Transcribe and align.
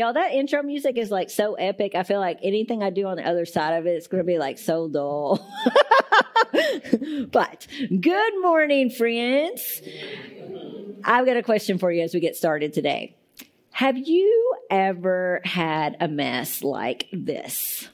Y'all, 0.00 0.14
that 0.14 0.32
intro 0.32 0.62
music 0.62 0.96
is 0.96 1.10
like 1.10 1.28
so 1.28 1.56
epic. 1.56 1.94
I 1.94 2.04
feel 2.04 2.20
like 2.20 2.38
anything 2.42 2.82
I 2.82 2.88
do 2.88 3.04
on 3.04 3.18
the 3.18 3.28
other 3.28 3.44
side 3.44 3.74
of 3.74 3.86
it, 3.86 3.90
it's 3.90 4.06
going 4.06 4.22
to 4.22 4.26
be 4.26 4.38
like 4.38 4.56
so 4.56 4.88
dull. 4.88 5.46
but 7.30 7.66
good 8.00 8.32
morning, 8.40 8.88
friends. 8.88 9.82
I've 11.04 11.26
got 11.26 11.36
a 11.36 11.42
question 11.42 11.76
for 11.76 11.92
you 11.92 12.00
as 12.00 12.14
we 12.14 12.20
get 12.20 12.34
started 12.34 12.72
today. 12.72 13.14
Have 13.72 13.98
you 13.98 14.54
ever 14.70 15.42
had 15.44 15.98
a 16.00 16.08
mess 16.08 16.64
like 16.64 17.06
this? 17.12 17.86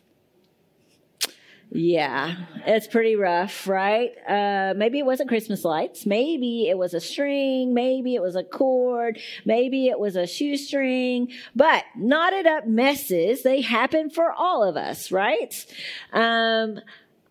Yeah, 1.70 2.36
it's 2.64 2.86
pretty 2.86 3.16
rough, 3.16 3.66
right? 3.66 4.12
Uh, 4.26 4.72
maybe 4.76 4.98
it 4.98 5.04
wasn't 5.04 5.28
Christmas 5.28 5.64
lights. 5.64 6.06
Maybe 6.06 6.68
it 6.68 6.78
was 6.78 6.94
a 6.94 7.00
string. 7.00 7.74
Maybe 7.74 8.14
it 8.14 8.22
was 8.22 8.36
a 8.36 8.44
cord. 8.44 9.18
Maybe 9.44 9.88
it 9.88 9.98
was 9.98 10.14
a 10.16 10.26
shoestring. 10.26 11.32
But 11.56 11.84
knotted 11.96 12.46
up 12.46 12.66
messes, 12.66 13.42
they 13.42 13.62
happen 13.62 14.10
for 14.10 14.32
all 14.32 14.62
of 14.62 14.76
us, 14.76 15.10
right? 15.10 15.66
Um, 16.12 16.80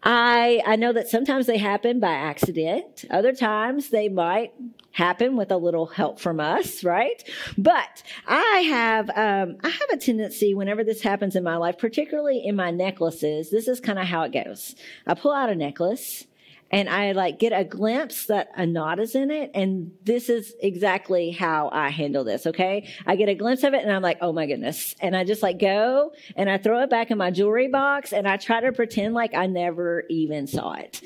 I, 0.03 0.62
I 0.65 0.76
know 0.76 0.93
that 0.93 1.07
sometimes 1.07 1.48
they 1.48 1.57
happen 1.57 1.99
by 1.99 2.12
accident. 2.13 3.05
Other 3.09 3.34
times 3.34 3.90
they 3.90 4.09
might 4.09 4.54
happen 4.95 5.35
with 5.35 5.52
a 5.52 5.58
little 5.58 5.85
help 5.88 6.22
from 6.22 6.40
us, 6.40 6.81
right? 6.84 7.22
But 7.58 8.02
I 8.26 8.63
have, 8.70 9.09
um, 9.09 9.58
I 9.62 9.68
have 9.68 9.90
a 9.91 9.98
tendency 9.98 10.55
whenever 10.55 10.85
this 10.85 11.02
happens 11.02 11.35
in 11.35 11.44
my 11.44 11.58
life, 11.58 11.77
particularly 11.77 12.45
in 12.45 12.55
my 12.55 12.71
necklaces, 12.71 13.52
this 13.52 13.68
is 13.68 13.81
kind 13.81 13.99
of 13.99 14.05
how 14.05 14.23
it 14.23 14.31
goes. 14.31 14.73
I 15.05 15.13
pull 15.16 15.34
out 15.34 15.49
a 15.49 15.55
necklace 15.55 16.26
and 16.71 16.88
I 16.90 17.12
like 17.12 17.40
get 17.40 17.52
a 17.52 17.66
glimpse 17.66 18.27
that 18.27 18.49
a 18.55 18.66
knot 18.66 18.99
is 19.02 19.16
in 19.16 19.31
it. 19.31 19.52
And 19.54 19.91
this 20.05 20.30
is 20.30 20.54
exactly 20.62 21.32
how 21.32 21.70
I 21.73 21.90
handle 21.90 22.23
this. 22.23 22.48
Okay. 22.48 22.88
I 23.05 23.18
get 23.18 23.27
a 23.27 23.35
glimpse 23.35 23.63
of 23.63 23.73
it 23.73 23.84
and 23.84 23.91
I'm 23.91 24.02
like, 24.02 24.20
oh 24.21 24.32
my 24.32 24.46
goodness. 24.46 24.96
And 25.02 25.13
I 25.16 25.26
just 25.26 25.43
like 25.43 25.59
go 25.59 26.13
and 26.38 26.49
I 26.49 26.57
throw 26.57 26.82
it 26.84 26.90
back 26.90 27.12
in 27.12 27.18
my 27.18 27.32
jewelry 27.32 27.68
box 27.68 28.13
and 28.13 28.26
I 28.26 28.38
try 28.38 28.62
to 28.62 28.71
pretend 28.71 29.13
like 29.13 29.34
I 29.34 29.48
never 29.48 30.05
even 30.09 30.48
saw 30.48 30.74
it. 30.76 31.02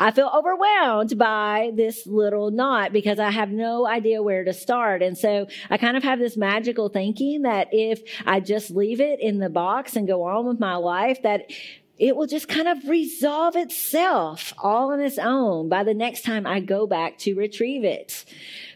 I 0.00 0.10
feel 0.12 0.30
overwhelmed 0.34 1.18
by 1.18 1.72
this 1.74 2.06
little 2.06 2.50
knot 2.50 2.92
because 2.92 3.18
I 3.18 3.30
have 3.30 3.50
no 3.50 3.86
idea 3.86 4.22
where 4.22 4.44
to 4.44 4.54
start. 4.54 5.02
And 5.02 5.16
so 5.16 5.46
I 5.68 5.76
kind 5.76 5.94
of 5.94 6.02
have 6.02 6.18
this 6.18 6.38
magical 6.38 6.88
thinking 6.88 7.42
that 7.42 7.68
if 7.70 8.00
I 8.24 8.40
just 8.40 8.70
leave 8.70 9.00
it 9.00 9.20
in 9.20 9.38
the 9.38 9.50
box 9.50 9.96
and 9.96 10.08
go 10.08 10.22
on 10.22 10.46
with 10.46 10.58
my 10.58 10.76
life, 10.76 11.20
that 11.22 11.50
it 11.98 12.16
will 12.16 12.26
just 12.26 12.48
kind 12.48 12.66
of 12.66 12.88
resolve 12.88 13.56
itself 13.56 14.54
all 14.56 14.90
on 14.90 15.00
its 15.00 15.18
own 15.18 15.68
by 15.68 15.84
the 15.84 15.92
next 15.92 16.24
time 16.24 16.46
I 16.46 16.60
go 16.60 16.86
back 16.86 17.18
to 17.18 17.34
retrieve 17.34 17.84
it. 17.84 18.24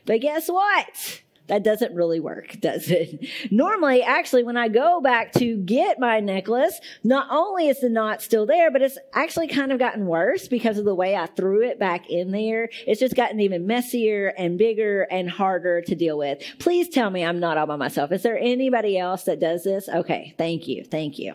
But 0.05 0.21
guess 0.21 0.49
what? 0.49 1.23
That 1.47 1.63
doesn't 1.63 1.95
really 1.95 2.21
work, 2.21 2.57
does 2.61 2.91
it? 2.91 3.27
Normally, 3.51 4.03
actually, 4.03 4.45
when 4.45 4.57
I 4.57 4.69
go 4.69 5.01
back 5.01 5.33
to 5.33 5.57
get 5.59 5.99
my 5.99 6.21
necklace, 6.21 6.81
not 7.03 7.27
only 7.31 7.69
is 7.69 7.81
the 7.81 7.91
knot 7.91 8.23
still 8.23 8.47
there, 8.47 8.71
but 8.71 8.83
it's 8.83 8.99
actually 9.13 9.49
kind 9.49 9.73
of 9.73 9.79
gotten 9.79 10.07
worse 10.07 10.49
because 10.49 10.79
of 10.79 10.85
the 10.85 10.95
way 10.95 11.17
I 11.17 11.27
threw 11.27 11.63
it 11.63 11.79
back 11.79 12.09
in 12.09 12.31
there. 12.31 12.71
It's 12.87 13.01
just 13.01 13.15
gotten 13.15 13.41
even 13.41 13.67
messier 13.67 14.33
and 14.39 14.57
bigger 14.57 15.03
and 15.03 15.29
harder 15.29 15.83
to 15.83 15.95
deal 15.95 16.17
with. 16.17 16.43
Please 16.59 16.89
tell 16.89 17.11
me 17.11 17.25
I'm 17.25 17.41
not 17.41 17.59
all 17.59 17.67
by 17.67 17.77
myself. 17.77 18.13
Is 18.13 18.23
there 18.23 18.39
anybody 18.39 18.99
else 18.99 19.25
that 19.25 19.41
does 19.41 19.65
this? 19.65 19.89
Okay. 19.89 20.35
Thank 20.39 20.67
you. 20.67 20.85
Thank 20.85 21.19
you. 21.19 21.35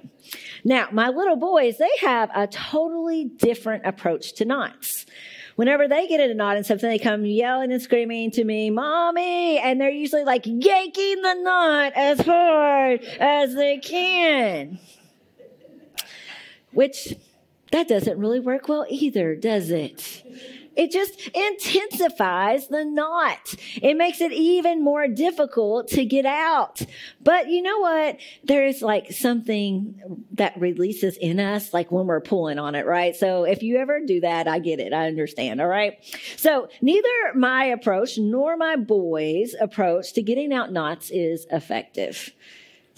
Now, 0.64 0.88
my 0.92 1.10
little 1.10 1.36
boys, 1.36 1.78
they 1.78 1.90
have 2.02 2.30
a 2.36 2.48
totally 2.48 3.26
different 3.26 3.86
approach 3.86 4.34
to 4.36 4.46
knots 4.46 5.06
whenever 5.60 5.90
they 5.90 6.08
get 6.08 6.22
in 6.22 6.32
a 6.32 6.34
knot 6.34 6.56
and 6.56 6.66
something, 6.66 6.90
they 6.90 6.98
come 6.98 7.26
yelling 7.26 7.70
and 7.74 7.82
screaming 7.82 8.32
to 8.32 8.46
me, 8.46 8.70
mommy. 8.70 9.60
And 9.60 9.82
they're 9.82 9.90
usually 9.90 10.24
like 10.24 10.44
yanking 10.46 11.22
the 11.22 11.34
knot 11.34 11.92
as 11.98 12.22
hard 12.22 13.04
as 13.20 13.56
they 13.56 13.78
can. 13.78 14.80
Which 16.72 17.14
that 17.74 17.90
doesn't 17.90 18.18
really 18.18 18.40
work 18.40 18.70
well 18.70 18.86
either, 18.90 19.36
does 19.36 19.70
it? 19.70 20.24
It 20.80 20.92
just 20.92 21.28
intensifies 21.36 22.70
the 22.70 22.86
knot. 22.86 23.54
It 23.82 23.98
makes 23.98 24.22
it 24.22 24.32
even 24.32 24.82
more 24.82 25.10
difficult 25.10 25.90
to 25.90 26.06
get 26.06 26.26
out. 26.26 26.82
But 27.22 27.50
you 27.50 27.62
know 27.62 27.80
what? 27.80 28.18
There's 28.46 28.82
like 28.82 29.12
something 29.12 30.26
that 30.36 30.58
releases 30.58 31.18
in 31.18 31.38
us, 31.42 31.74
like 31.74 31.92
when 31.92 32.08
we're 32.08 32.22
pulling 32.22 32.60
on 32.60 32.76
it, 32.76 32.86
right? 32.86 33.14
So 33.14 33.44
if 33.44 33.62
you 33.62 33.76
ever 33.76 34.00
do 34.06 34.22
that, 34.22 34.48
I 34.48 34.60
get 34.60 34.80
it. 34.80 34.94
I 34.94 35.08
understand. 35.08 35.60
All 35.60 35.68
right. 35.68 35.98
So 36.38 36.70
neither 36.82 37.10
my 37.36 37.66
approach 37.66 38.18
nor 38.18 38.56
my 38.56 38.78
boys' 38.78 39.56
approach 39.60 40.14
to 40.14 40.22
getting 40.22 40.54
out 40.54 40.72
knots 40.72 41.10
is 41.10 41.46
effective. 41.52 42.32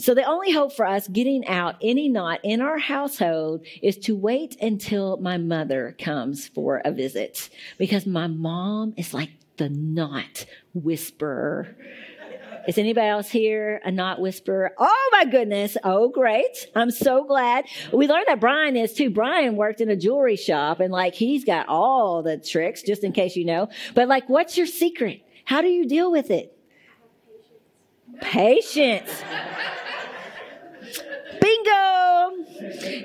So 0.01 0.15
the 0.15 0.23
only 0.23 0.51
hope 0.51 0.73
for 0.73 0.87
us 0.87 1.07
getting 1.07 1.45
out 1.45 1.75
any 1.79 2.09
knot 2.09 2.39
in 2.43 2.59
our 2.59 2.79
household 2.79 3.67
is 3.83 3.97
to 3.99 4.15
wait 4.15 4.59
until 4.59 5.17
my 5.17 5.37
mother 5.37 5.95
comes 5.99 6.47
for 6.47 6.81
a 6.83 6.91
visit 6.91 7.51
because 7.77 8.07
my 8.07 8.25
mom 8.25 8.95
is 8.97 9.13
like 9.13 9.29
the 9.57 9.69
knot 9.69 10.47
whisperer. 10.73 11.75
Is 12.67 12.79
anybody 12.79 13.07
else 13.07 13.29
here 13.29 13.79
a 13.85 13.91
knot 13.91 14.19
whisperer? 14.19 14.71
Oh 14.75 15.09
my 15.11 15.25
goodness. 15.25 15.77
Oh, 15.83 16.09
great. 16.09 16.67
I'm 16.75 16.89
so 16.89 17.23
glad. 17.23 17.65
We 17.93 18.07
learned 18.07 18.25
that 18.27 18.39
Brian 18.39 18.75
is 18.75 18.93
too. 18.93 19.11
Brian 19.11 19.55
worked 19.55 19.81
in 19.81 19.89
a 19.89 19.95
jewelry 19.95 20.35
shop 20.35 20.79
and 20.79 20.91
like 20.91 21.13
he's 21.13 21.45
got 21.45 21.67
all 21.67 22.23
the 22.23 22.37
tricks, 22.37 22.81
just 22.81 23.03
in 23.03 23.11
case 23.11 23.35
you 23.35 23.45
know. 23.45 23.69
But 23.93 24.07
like, 24.07 24.27
what's 24.29 24.57
your 24.57 24.67
secret? 24.67 25.21
How 25.45 25.61
do 25.61 25.67
you 25.67 25.85
deal 25.85 26.11
with 26.11 26.31
it? 26.31 26.57
Patience. 28.19 29.21
Bingo! 29.21 29.50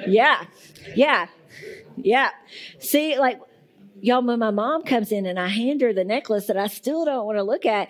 Yeah, 0.07 0.45
yeah, 0.95 1.27
yeah. 1.97 2.31
See, 2.79 3.19
like, 3.19 3.41
y'all, 4.01 4.23
when 4.23 4.39
my 4.39 4.51
mom 4.51 4.83
comes 4.83 5.13
in 5.13 5.27
and 5.27 5.39
I 5.39 5.49
hand 5.49 5.81
her 5.81 5.93
the 5.93 6.05
necklace 6.05 6.47
that 6.47 6.57
I 6.57 6.67
still 6.67 7.05
don't 7.05 7.27
want 7.27 7.39
to 7.39 7.43
look 7.43 7.67
at, 7.67 7.89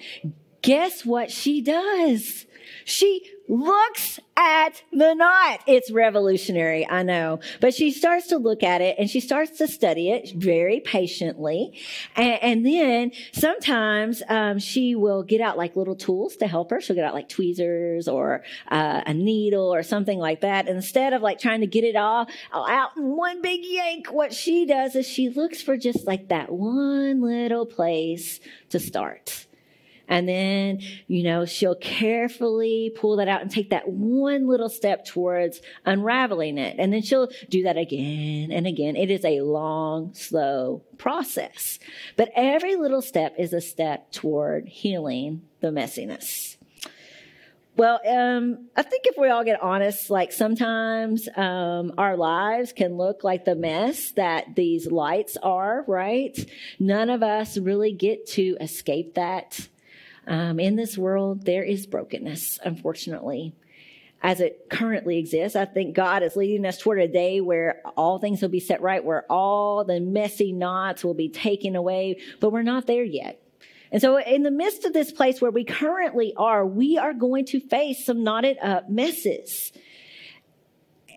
guess 0.62 1.04
what 1.04 1.30
she 1.30 1.60
does? 1.60 2.46
She 2.84 3.30
looks 3.48 4.20
at 4.36 4.82
the 4.92 5.14
knot. 5.14 5.60
It's 5.66 5.90
revolutionary, 5.90 6.86
I 6.88 7.02
know. 7.02 7.40
But 7.60 7.74
she 7.74 7.90
starts 7.90 8.26
to 8.28 8.38
look 8.38 8.62
at 8.62 8.80
it 8.80 8.96
and 8.98 9.08
she 9.08 9.20
starts 9.20 9.58
to 9.58 9.68
study 9.68 10.10
it 10.10 10.32
very 10.34 10.80
patiently. 10.80 11.78
And, 12.14 12.42
and 12.42 12.66
then 12.66 13.12
sometimes 13.32 14.22
um, 14.28 14.58
she 14.58 14.94
will 14.94 15.22
get 15.22 15.40
out 15.40 15.56
like 15.56 15.76
little 15.76 15.96
tools 15.96 16.36
to 16.36 16.46
help 16.46 16.70
her. 16.70 16.80
She'll 16.80 16.96
get 16.96 17.04
out 17.04 17.14
like 17.14 17.28
tweezers 17.28 18.08
or 18.08 18.44
uh, 18.68 19.02
a 19.06 19.14
needle 19.14 19.72
or 19.72 19.82
something 19.82 20.18
like 20.18 20.42
that. 20.42 20.66
And 20.68 20.76
instead 20.76 21.12
of 21.12 21.22
like 21.22 21.38
trying 21.38 21.60
to 21.60 21.66
get 21.66 21.84
it 21.84 21.96
all 21.96 22.26
out 22.52 22.96
in 22.96 23.16
one 23.16 23.40
big 23.42 23.60
yank, 23.64 24.08
what 24.12 24.32
she 24.32 24.66
does 24.66 24.94
is 24.94 25.06
she 25.06 25.30
looks 25.30 25.62
for 25.62 25.76
just 25.76 26.06
like 26.06 26.28
that 26.28 26.52
one 26.52 27.22
little 27.22 27.66
place 27.66 28.40
to 28.70 28.78
start. 28.78 29.45
And 30.08 30.28
then, 30.28 30.80
you 31.06 31.24
know, 31.24 31.44
she'll 31.44 31.74
carefully 31.74 32.92
pull 32.94 33.16
that 33.16 33.28
out 33.28 33.42
and 33.42 33.50
take 33.50 33.70
that 33.70 33.88
one 33.88 34.46
little 34.46 34.68
step 34.68 35.04
towards 35.04 35.60
unraveling 35.84 36.58
it. 36.58 36.76
And 36.78 36.92
then 36.92 37.02
she'll 37.02 37.28
do 37.48 37.64
that 37.64 37.76
again 37.76 38.52
and 38.52 38.66
again. 38.66 38.96
It 38.96 39.10
is 39.10 39.24
a 39.24 39.40
long, 39.40 40.14
slow 40.14 40.82
process. 40.98 41.78
But 42.16 42.30
every 42.34 42.76
little 42.76 43.02
step 43.02 43.34
is 43.38 43.52
a 43.52 43.60
step 43.60 44.12
toward 44.12 44.68
healing 44.68 45.42
the 45.60 45.68
messiness. 45.68 46.56
Well, 47.76 48.00
um, 48.08 48.68
I 48.74 48.82
think 48.82 49.04
if 49.06 49.18
we 49.18 49.28
all 49.28 49.44
get 49.44 49.60
honest, 49.60 50.08
like 50.08 50.32
sometimes 50.32 51.28
um, 51.36 51.92
our 51.98 52.16
lives 52.16 52.72
can 52.72 52.96
look 52.96 53.22
like 53.22 53.44
the 53.44 53.54
mess 53.54 54.12
that 54.12 54.54
these 54.56 54.90
lights 54.90 55.36
are, 55.42 55.84
right? 55.86 56.34
None 56.78 57.10
of 57.10 57.22
us 57.22 57.58
really 57.58 57.92
get 57.92 58.26
to 58.28 58.56
escape 58.62 59.14
that. 59.16 59.68
Um, 60.26 60.58
in 60.58 60.76
this 60.76 60.98
world, 60.98 61.44
there 61.44 61.62
is 61.62 61.86
brokenness, 61.86 62.58
unfortunately, 62.64 63.54
as 64.22 64.40
it 64.40 64.68
currently 64.70 65.18
exists. 65.18 65.54
I 65.54 65.66
think 65.66 65.94
God 65.94 66.22
is 66.22 66.34
leading 66.34 66.66
us 66.66 66.78
toward 66.78 67.00
a 67.00 67.08
day 67.08 67.40
where 67.40 67.82
all 67.96 68.18
things 68.18 68.42
will 68.42 68.48
be 68.48 68.60
set 68.60 68.80
right, 68.80 69.04
where 69.04 69.24
all 69.30 69.84
the 69.84 70.00
messy 70.00 70.52
knots 70.52 71.04
will 71.04 71.14
be 71.14 71.28
taken 71.28 71.76
away, 71.76 72.20
but 72.40 72.50
we're 72.50 72.62
not 72.62 72.86
there 72.86 73.04
yet. 73.04 73.40
And 73.92 74.02
so, 74.02 74.18
in 74.18 74.42
the 74.42 74.50
midst 74.50 74.84
of 74.84 74.92
this 74.92 75.12
place 75.12 75.40
where 75.40 75.52
we 75.52 75.64
currently 75.64 76.34
are, 76.36 76.66
we 76.66 76.98
are 76.98 77.14
going 77.14 77.44
to 77.46 77.60
face 77.60 78.04
some 78.04 78.24
knotted 78.24 78.58
up 78.60 78.90
messes. 78.90 79.72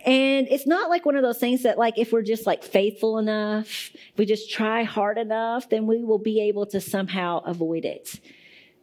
And 0.06 0.48
it's 0.48 0.68
not 0.68 0.89
like 0.89 1.06
one 1.06 1.16
of 1.16 1.24
those 1.24 1.39
things 1.39 1.63
that, 1.63 1.78
like, 1.78 1.98
if 1.98 2.13
we're 2.13 2.22
just 2.22 2.45
like 2.45 2.63
faithful 2.63 3.18
enough, 3.18 3.68
if 3.68 4.18
we 4.18 4.25
just 4.25 4.51
try 4.51 4.83
hard 4.83 5.18
enough, 5.18 5.69
then 5.69 5.88
we 5.88 6.04
will 6.04 6.19
be 6.19 6.42
able 6.42 6.68
to 6.68 6.80
somehow 6.80 7.39
avoid 7.39 7.86
it. 7.86 8.19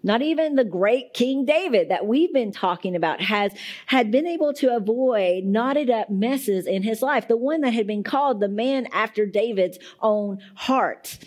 Not 0.07 0.23
even 0.23 0.55
the 0.55 0.65
great 0.65 1.15
King 1.15 1.45
David 1.45 1.89
that 1.89 2.07
we've 2.07 2.33
been 2.33 2.53
talking 2.53 2.95
about 2.95 3.21
has 3.21 3.51
had 3.87 4.13
been 4.13 4.25
able 4.25 4.53
to 4.55 4.77
avoid 4.77 5.43
knotted 5.43 5.91
up 5.91 6.11
messes 6.11 6.69
in 6.69 6.85
his 6.85 7.03
life. 7.03 7.27
The 7.27 7.37
one 7.37 7.63
that 7.63 7.75
had 7.75 7.89
been 7.89 8.05
called 8.05 8.39
the 8.39 8.49
man 8.49 8.87
after 8.93 9.27
David's 9.27 9.81
own 10.01 10.39
heart. 10.55 11.19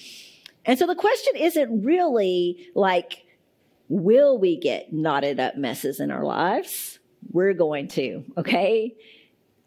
And 0.64 0.80
so 0.80 0.88
the 0.88 0.96
question 0.96 1.36
isn't 1.36 1.84
really 1.84 2.70
like, 2.74 3.26
will 3.90 4.40
we 4.40 4.56
get 4.56 4.94
knotted 4.94 5.42
up 5.42 5.58
messes 5.58 6.00
in 6.00 6.10
our 6.10 6.24
lives? 6.24 7.00
We're 7.34 7.56
going 7.56 7.90
to, 7.90 8.24
okay? 8.38 8.96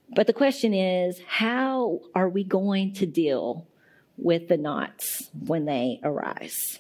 But 0.09 0.27
the 0.27 0.33
question 0.33 0.73
is, 0.73 1.21
how 1.27 2.01
are 2.15 2.31
we 2.31 2.45
going 2.45 2.95
to 2.95 3.05
deal 3.05 3.69
with 4.17 4.49
the 4.49 4.57
knots 4.57 5.29
when 5.39 5.67
they 5.67 6.01
arise? 6.03 6.79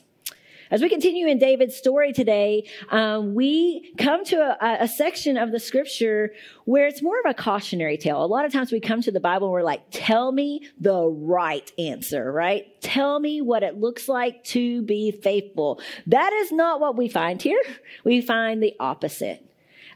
As 0.72 0.80
we 0.80 0.88
continue 0.88 1.26
in 1.26 1.38
David's 1.38 1.76
story 1.76 2.14
today, 2.14 2.66
um, 2.88 3.34
we 3.34 3.92
come 3.98 4.24
to 4.24 4.36
a, 4.36 4.84
a, 4.84 4.88
section 4.88 5.36
of 5.36 5.52
the 5.52 5.60
scripture 5.60 6.32
where 6.64 6.86
it's 6.86 7.02
more 7.02 7.20
of 7.20 7.30
a 7.30 7.34
cautionary 7.34 7.98
tale. 7.98 8.24
A 8.24 8.26
lot 8.26 8.46
of 8.46 8.54
times 8.54 8.72
we 8.72 8.80
come 8.80 9.02
to 9.02 9.10
the 9.10 9.20
Bible 9.20 9.48
and 9.48 9.52
we're 9.52 9.62
like, 9.62 9.82
tell 9.90 10.32
me 10.32 10.66
the 10.80 11.04
right 11.04 11.70
answer, 11.78 12.32
right? 12.32 12.80
Tell 12.80 13.20
me 13.20 13.42
what 13.42 13.62
it 13.62 13.80
looks 13.80 14.08
like 14.08 14.44
to 14.44 14.80
be 14.80 15.10
faithful. 15.10 15.78
That 16.06 16.32
is 16.32 16.50
not 16.50 16.80
what 16.80 16.96
we 16.96 17.06
find 17.06 17.42
here. 17.42 17.62
We 18.02 18.22
find 18.22 18.62
the 18.62 18.74
opposite. 18.80 19.46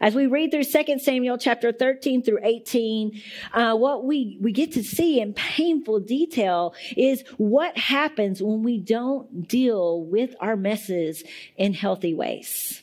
As 0.00 0.14
we 0.14 0.26
read 0.26 0.50
through 0.50 0.64
2 0.64 0.98
Samuel 0.98 1.38
chapter 1.38 1.72
13 1.72 2.22
through 2.22 2.40
18, 2.42 3.22
uh, 3.52 3.74
what 3.74 4.04
we, 4.04 4.38
we 4.40 4.52
get 4.52 4.72
to 4.72 4.82
see 4.82 5.20
in 5.20 5.32
painful 5.32 6.00
detail 6.00 6.74
is 6.96 7.24
what 7.38 7.76
happens 7.78 8.42
when 8.42 8.62
we 8.62 8.78
don't 8.78 9.48
deal 9.48 10.02
with 10.02 10.34
our 10.40 10.56
messes 10.56 11.24
in 11.56 11.72
healthy 11.72 12.14
ways. 12.14 12.82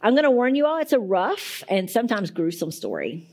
I'm 0.00 0.14
going 0.14 0.24
to 0.24 0.30
warn 0.30 0.54
you 0.54 0.66
all, 0.66 0.78
it's 0.78 0.92
a 0.92 0.98
rough 0.98 1.62
and 1.68 1.88
sometimes 1.88 2.30
gruesome 2.30 2.72
story. 2.72 3.28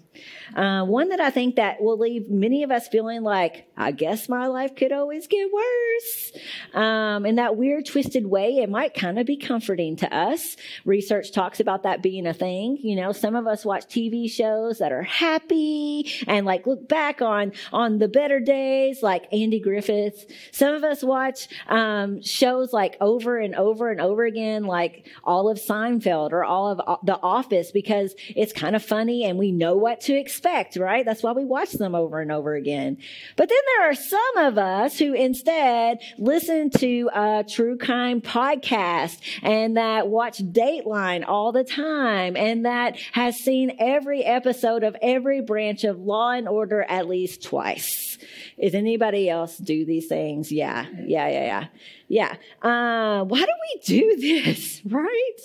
Uh, 0.56 0.84
one 0.84 1.10
that 1.10 1.20
I 1.20 1.30
think 1.30 1.56
that 1.56 1.82
will 1.82 1.98
leave 1.98 2.30
many 2.30 2.64
of 2.64 2.72
us 2.72 2.88
feeling 2.88 3.22
like, 3.24 3.68
I 3.78 3.92
guess 3.92 4.28
my 4.28 4.48
life 4.48 4.76
could 4.76 4.92
always 4.92 5.28
get 5.28 5.48
worse. 5.52 6.32
Um, 6.74 7.26
in 7.26 7.36
that 7.36 7.56
weird, 7.56 7.86
twisted 7.86 8.26
way, 8.26 8.58
it 8.58 8.70
might 8.70 8.94
kind 8.94 9.20
of 9.20 9.26
be 9.26 9.38
comforting 9.38 9.96
to 9.98 10.14
us. 10.16 10.56
Research 10.86 11.32
talks 11.32 11.60
about 11.60 11.84
that 11.84 12.02
being 12.02 12.28
a 12.28 12.34
thing. 12.34 12.78
You 12.82 12.96
know, 12.96 13.12
some 13.12 13.36
of 13.36 13.48
us 13.48 13.66
watch 13.66 13.86
TV 13.86 14.30
shows 14.30 14.80
that 14.80 14.92
are 14.92 15.04
happy 15.04 16.12
and 16.28 16.46
like 16.46 16.68
look 16.68 16.88
back 16.88 17.22
on 17.22 17.54
on 17.72 17.98
the 17.98 18.08
better 18.08 18.40
days, 18.40 19.02
like 19.02 19.32
Andy 19.32 19.60
Griffith. 19.60 20.26
Some 20.52 20.74
of 20.74 20.84
us 20.84 21.04
watch 21.04 21.48
um, 21.68 22.22
shows 22.22 22.74
like 22.74 22.98
over 23.02 23.38
and 23.38 23.56
over 23.56 23.90
and 23.90 24.02
over 24.02 24.26
again, 24.26 24.64
like 24.64 25.08
all 25.24 25.50
of 25.50 25.58
Seinfeld 25.58 26.32
or 26.32 26.44
all 26.44 26.70
of 26.70 27.06
The 27.06 27.20
Office, 27.22 27.72
because 27.72 28.16
it's 28.36 28.54
kind 28.54 28.76
of 28.76 28.84
funny 28.84 29.24
and 29.26 29.38
we 29.38 29.52
know 29.52 29.76
what 29.76 30.02
to 30.02 30.14
expect, 30.14 30.76
right? 30.76 31.06
That's 31.06 31.24
why 31.24 31.32
we 31.32 31.46
watch 31.46 31.72
them 31.72 31.96
over 31.96 32.20
and 32.20 32.32
over 32.32 32.54
again. 32.56 32.98
But 33.36 33.50
then 33.50 33.58
there 33.78 33.90
are 33.90 33.96
some 33.96 34.38
of 34.38 34.58
us 34.58 35.00
who 35.00 35.14
instead 35.14 36.00
listen 36.18 36.59
to 36.68 37.10
a 37.14 37.46
true 37.48 37.78
crime 37.78 38.22
podcast 38.22 39.20
and 39.42 39.78
that 39.78 40.08
watch 40.08 40.40
Dateline 40.40 41.24
all 41.28 41.52
the 41.52 41.64
time 41.64 42.36
and 42.36 42.66
that 42.66 42.98
has 43.14 43.38
seen 43.38 43.78
every 43.80 44.24
episode 44.24 44.84
of 44.84 44.98
every 45.02 45.42
branch 45.42 45.84
of 45.84 46.00
Law 46.00 46.32
and 46.32 46.50
Order 46.50 46.82
at 46.82 47.08
least 47.08 47.44
twice. 47.44 48.18
Is 48.58 48.76
anybody 48.76 49.30
else 49.30 49.58
do 49.58 49.86
these 49.86 50.08
things? 50.08 50.52
Yeah, 50.52 50.86
yeah, 51.06 51.30
yeah, 51.30 51.46
yeah. 51.46 51.66
Yeah. 52.10 52.36
Uh, 52.62 53.24
why 53.24 53.40
do 53.40 53.46
we 53.46 53.82
do 53.86 54.16
this, 54.20 54.82
right? 54.86 55.38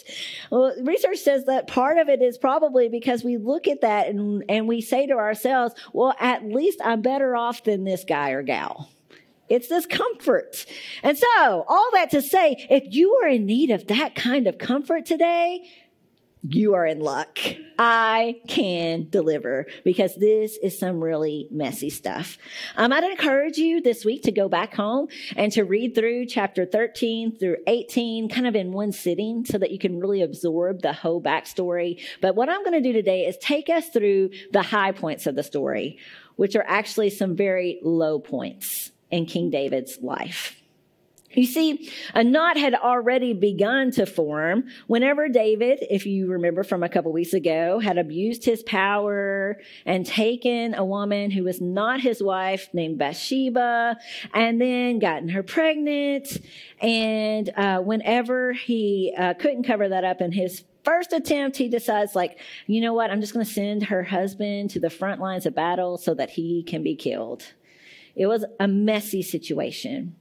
Well, 0.50 0.74
research 0.82 1.18
says 1.18 1.44
that 1.44 1.66
part 1.68 1.98
of 1.98 2.08
it 2.08 2.22
is 2.22 2.38
probably 2.38 2.88
because 2.88 3.22
we 3.22 3.36
look 3.36 3.68
at 3.68 3.82
that 3.82 4.08
and, 4.08 4.42
and 4.48 4.66
we 4.66 4.80
say 4.80 5.06
to 5.06 5.14
ourselves, 5.14 5.74
well, 5.92 6.14
at 6.18 6.44
least 6.44 6.80
I'm 6.82 7.02
better 7.02 7.36
off 7.36 7.62
than 7.64 7.84
this 7.84 8.04
guy 8.04 8.30
or 8.30 8.42
gal. 8.42 8.88
It's 9.48 9.68
this 9.68 9.86
comfort. 9.86 10.64
And 11.02 11.18
so, 11.18 11.64
all 11.68 11.90
that 11.92 12.10
to 12.10 12.22
say, 12.22 12.66
if 12.70 12.84
you 12.94 13.20
are 13.22 13.28
in 13.28 13.46
need 13.46 13.70
of 13.70 13.86
that 13.88 14.14
kind 14.14 14.46
of 14.46 14.58
comfort 14.58 15.06
today, 15.06 15.62
you 16.46 16.74
are 16.74 16.86
in 16.86 17.00
luck. 17.00 17.38
I 17.78 18.40
can 18.48 19.08
deliver 19.08 19.66
because 19.82 20.14
this 20.14 20.58
is 20.62 20.78
some 20.78 21.02
really 21.02 21.48
messy 21.50 21.88
stuff. 21.88 22.36
Um, 22.76 22.92
I'd 22.92 23.02
encourage 23.02 23.56
you 23.56 23.80
this 23.80 24.04
week 24.04 24.24
to 24.24 24.32
go 24.32 24.48
back 24.48 24.74
home 24.74 25.08
and 25.36 25.50
to 25.52 25.64
read 25.64 25.94
through 25.94 26.26
chapter 26.26 26.66
13 26.66 27.38
through 27.38 27.56
18 27.66 28.28
kind 28.28 28.46
of 28.46 28.54
in 28.54 28.72
one 28.72 28.92
sitting 28.92 29.46
so 29.46 29.56
that 29.56 29.70
you 29.70 29.78
can 29.78 29.98
really 29.98 30.20
absorb 30.20 30.82
the 30.82 30.92
whole 30.92 31.22
backstory. 31.22 32.02
But 32.20 32.36
what 32.36 32.50
I'm 32.50 32.62
going 32.62 32.80
to 32.80 32.86
do 32.86 32.92
today 32.92 33.24
is 33.24 33.38
take 33.38 33.70
us 33.70 33.88
through 33.88 34.30
the 34.52 34.62
high 34.62 34.92
points 34.92 35.26
of 35.26 35.36
the 35.36 35.42
story, 35.42 35.98
which 36.36 36.56
are 36.56 36.64
actually 36.66 37.08
some 37.08 37.36
very 37.36 37.80
low 37.82 38.18
points 38.18 38.90
in 39.14 39.26
King 39.26 39.48
David's 39.48 39.98
life. 40.02 40.60
You 41.30 41.46
see, 41.46 41.90
a 42.14 42.22
knot 42.22 42.56
had 42.56 42.74
already 42.74 43.32
begun 43.32 43.90
to 43.92 44.06
form 44.06 44.64
whenever 44.86 45.28
David, 45.28 45.84
if 45.90 46.06
you 46.06 46.28
remember 46.28 46.62
from 46.62 46.82
a 46.82 46.88
couple 46.88 47.12
weeks 47.12 47.32
ago, 47.32 47.80
had 47.80 47.98
abused 47.98 48.44
his 48.44 48.62
power 48.62 49.58
and 49.84 50.06
taken 50.06 50.74
a 50.74 50.84
woman 50.84 51.30
who 51.32 51.44
was 51.44 51.60
not 51.60 52.00
his 52.00 52.22
wife 52.22 52.68
named 52.72 52.98
Bathsheba 52.98 53.96
and 54.32 54.60
then 54.60 55.00
gotten 55.00 55.28
her 55.28 55.42
pregnant. 55.42 56.38
And 56.80 57.50
uh, 57.56 57.80
whenever 57.80 58.52
he 58.52 59.14
uh, 59.18 59.34
couldn't 59.34 59.64
cover 59.64 59.88
that 59.88 60.04
up 60.04 60.20
in 60.20 60.30
his 60.30 60.64
first 60.84 61.12
attempt, 61.12 61.56
he 61.56 61.68
decides, 61.68 62.14
like, 62.14 62.38
you 62.66 62.80
know 62.80 62.94
what? 62.94 63.10
I'm 63.10 63.20
just 63.20 63.32
going 63.32 63.46
to 63.46 63.52
send 63.52 63.84
her 63.84 64.04
husband 64.04 64.70
to 64.70 64.80
the 64.80 64.90
front 64.90 65.20
lines 65.20 65.46
of 65.46 65.54
battle 65.54 65.98
so 65.98 66.14
that 66.14 66.30
he 66.30 66.62
can 66.62 66.82
be 66.84 66.94
killed. 66.94 67.44
It 68.16 68.26
was 68.26 68.44
a 68.60 68.68
messy 68.68 69.22
situation. 69.22 70.16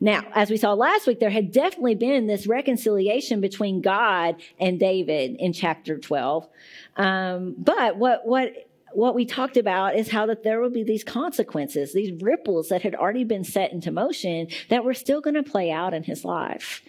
Now, 0.00 0.24
as 0.34 0.50
we 0.50 0.56
saw 0.56 0.72
last 0.72 1.06
week, 1.06 1.20
there 1.20 1.30
had 1.30 1.52
definitely 1.52 1.94
been 1.94 2.26
this 2.26 2.46
reconciliation 2.46 3.40
between 3.40 3.80
God 3.80 4.36
and 4.58 4.78
David 4.78 5.36
in 5.38 5.52
chapter 5.52 5.98
12. 5.98 6.48
Um, 6.96 7.54
but 7.58 7.96
what, 7.96 8.26
what, 8.26 8.52
what 8.92 9.14
we 9.14 9.24
talked 9.24 9.56
about 9.56 9.96
is 9.96 10.10
how 10.10 10.26
that 10.26 10.42
there 10.42 10.60
would 10.60 10.72
be 10.72 10.82
these 10.82 11.04
consequences, 11.04 11.92
these 11.92 12.12
ripples 12.22 12.68
that 12.68 12.82
had 12.82 12.94
already 12.94 13.24
been 13.24 13.44
set 13.44 13.72
into 13.72 13.90
motion 13.90 14.48
that 14.68 14.84
were 14.84 14.94
still 14.94 15.20
going 15.20 15.34
to 15.34 15.42
play 15.42 15.70
out 15.70 15.94
in 15.94 16.02
his 16.02 16.24
life. 16.24 16.82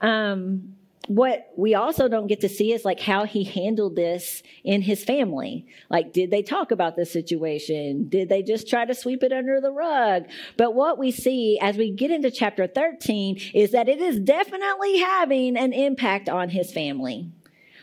Um, 0.00 0.76
what 1.06 1.52
we 1.56 1.74
also 1.74 2.08
don't 2.08 2.26
get 2.26 2.40
to 2.40 2.48
see 2.48 2.72
is 2.72 2.84
like 2.84 3.00
how 3.00 3.24
he 3.24 3.44
handled 3.44 3.96
this 3.96 4.42
in 4.62 4.82
his 4.82 5.04
family. 5.04 5.66
Like, 5.90 6.12
did 6.12 6.30
they 6.30 6.42
talk 6.42 6.70
about 6.70 6.96
this 6.96 7.12
situation? 7.12 8.08
Did 8.08 8.28
they 8.28 8.42
just 8.42 8.68
try 8.68 8.84
to 8.84 8.94
sweep 8.94 9.22
it 9.22 9.32
under 9.32 9.60
the 9.60 9.70
rug? 9.70 10.24
But 10.56 10.74
what 10.74 10.98
we 10.98 11.10
see 11.10 11.58
as 11.60 11.76
we 11.76 11.90
get 11.90 12.10
into 12.10 12.30
chapter 12.30 12.66
13 12.66 13.40
is 13.54 13.72
that 13.72 13.88
it 13.88 14.00
is 14.00 14.18
definitely 14.18 14.98
having 14.98 15.56
an 15.56 15.72
impact 15.72 16.28
on 16.28 16.48
his 16.50 16.72
family. 16.72 17.30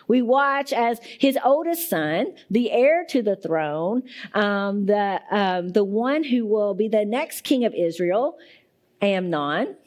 We 0.08 0.22
watch 0.22 0.74
as 0.74 1.00
his 1.20 1.38
oldest 1.44 1.90
son, 1.90 2.34
the 2.50 2.72
heir 2.72 3.06
to 3.10 3.22
the 3.22 3.36
throne, 3.36 4.04
um, 4.34 4.86
the 4.86 5.22
um, 5.32 5.70
the 5.70 5.86
one 5.86 6.26
who 6.26 6.46
will 6.46 6.74
be 6.74 6.90
the 6.90 7.06
next 7.06 7.46
king 7.46 7.64
of 7.64 7.74
Israel, 7.74 8.38
Amnon, 9.02 9.78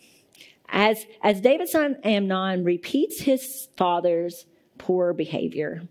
as, 0.69 1.05
as 1.23 1.41
David's 1.41 1.75
Amnon 1.75 2.65
repeats 2.65 3.21
his 3.21 3.69
father's 3.77 4.47
poor 4.79 5.13
behavior. 5.13 5.89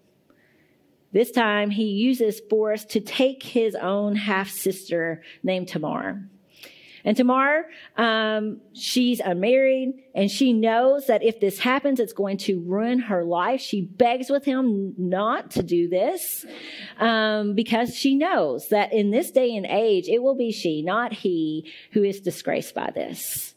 This 1.11 1.31
time 1.31 1.69
he 1.69 1.85
uses 1.85 2.41
force 2.49 2.85
to 2.85 2.99
take 2.99 3.43
his 3.43 3.75
own 3.75 4.15
half 4.15 4.49
sister 4.49 5.21
named 5.43 5.67
Tamar. 5.67 6.23
And 7.05 7.17
Tamar, 7.17 7.65
um, 7.97 8.61
she's 8.71 9.19
unmarried 9.19 9.93
and 10.15 10.31
she 10.31 10.53
knows 10.53 11.07
that 11.07 11.21
if 11.21 11.39
this 11.39 11.59
happens, 11.59 11.99
it's 11.99 12.13
going 12.13 12.37
to 12.39 12.61
ruin 12.61 12.99
her 12.99 13.25
life. 13.25 13.59
She 13.59 13.81
begs 13.81 14.29
with 14.29 14.45
him 14.45 14.93
not 14.97 15.51
to 15.51 15.63
do 15.63 15.89
this 15.89 16.45
um, 16.99 17.55
because 17.55 17.95
she 17.95 18.15
knows 18.15 18.69
that 18.69 18.93
in 18.93 19.11
this 19.11 19.31
day 19.31 19.55
and 19.55 19.65
age, 19.65 20.07
it 20.07 20.23
will 20.23 20.35
be 20.35 20.51
she, 20.51 20.81
not 20.81 21.11
he, 21.11 21.69
who 21.91 22.03
is 22.03 22.21
disgraced 22.21 22.73
by 22.73 22.89
this. 22.95 23.53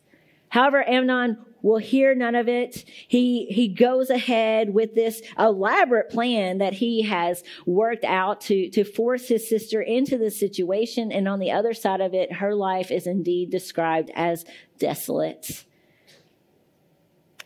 However, 0.57 0.89
Amnon 0.89 1.37
will 1.61 1.77
hear 1.77 2.15
none 2.15 2.35
of 2.35 2.49
it. 2.49 2.83
He, 3.09 3.45
he 3.51 3.69
goes 3.69 4.09
ahead 4.09 4.73
with 4.73 4.95
this 4.95 5.21
elaborate 5.39 6.09
plan 6.09 6.57
that 6.59 6.73
he 6.73 7.03
has 7.03 7.45
worked 7.67 8.05
out 8.05 8.41
to, 8.43 8.71
to 8.71 8.83
force 8.83 9.29
his 9.29 9.47
sister 9.47 9.83
into 9.83 10.17
this 10.17 10.41
situation. 10.41 11.13
And 11.13 11.29
on 11.29 11.41
the 11.41 11.51
other 11.51 11.75
side 11.75 12.01
of 12.01 12.15
it, 12.15 12.33
her 12.33 12.55
life 12.55 12.91
is 12.91 13.07
indeed 13.07 13.51
described 13.51 14.11
as 14.15 14.47
desolate. 14.79 15.67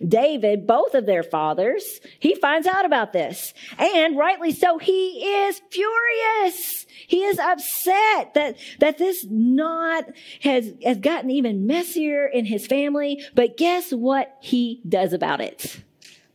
David, 0.07 0.67
both 0.67 0.95
of 0.95 1.07
their 1.07 1.23
fathers, 1.23 2.01
he 2.19 2.35
finds 2.35 2.67
out 2.67 2.85
about 2.85 3.13
this. 3.13 3.53
And 3.79 4.17
rightly 4.17 4.53
so, 4.53 4.79
he 4.79 5.25
is 5.25 5.61
furious. 5.71 6.87
He 7.07 7.25
is 7.25 7.39
upset 7.39 8.35
that, 8.35 8.57
that 8.79 8.99
this 8.99 9.27
knot 9.29 10.05
has, 10.43 10.73
has 10.85 10.99
gotten 10.99 11.31
even 11.31 11.67
messier 11.67 12.27
in 12.27 12.47
his 12.47 12.67
family. 12.67 13.23
But 13.35 13.57
guess 13.57 13.91
what 13.91 14.37
he 14.41 14.81
does 14.89 15.13
about 15.13 15.41
it? 15.41 15.83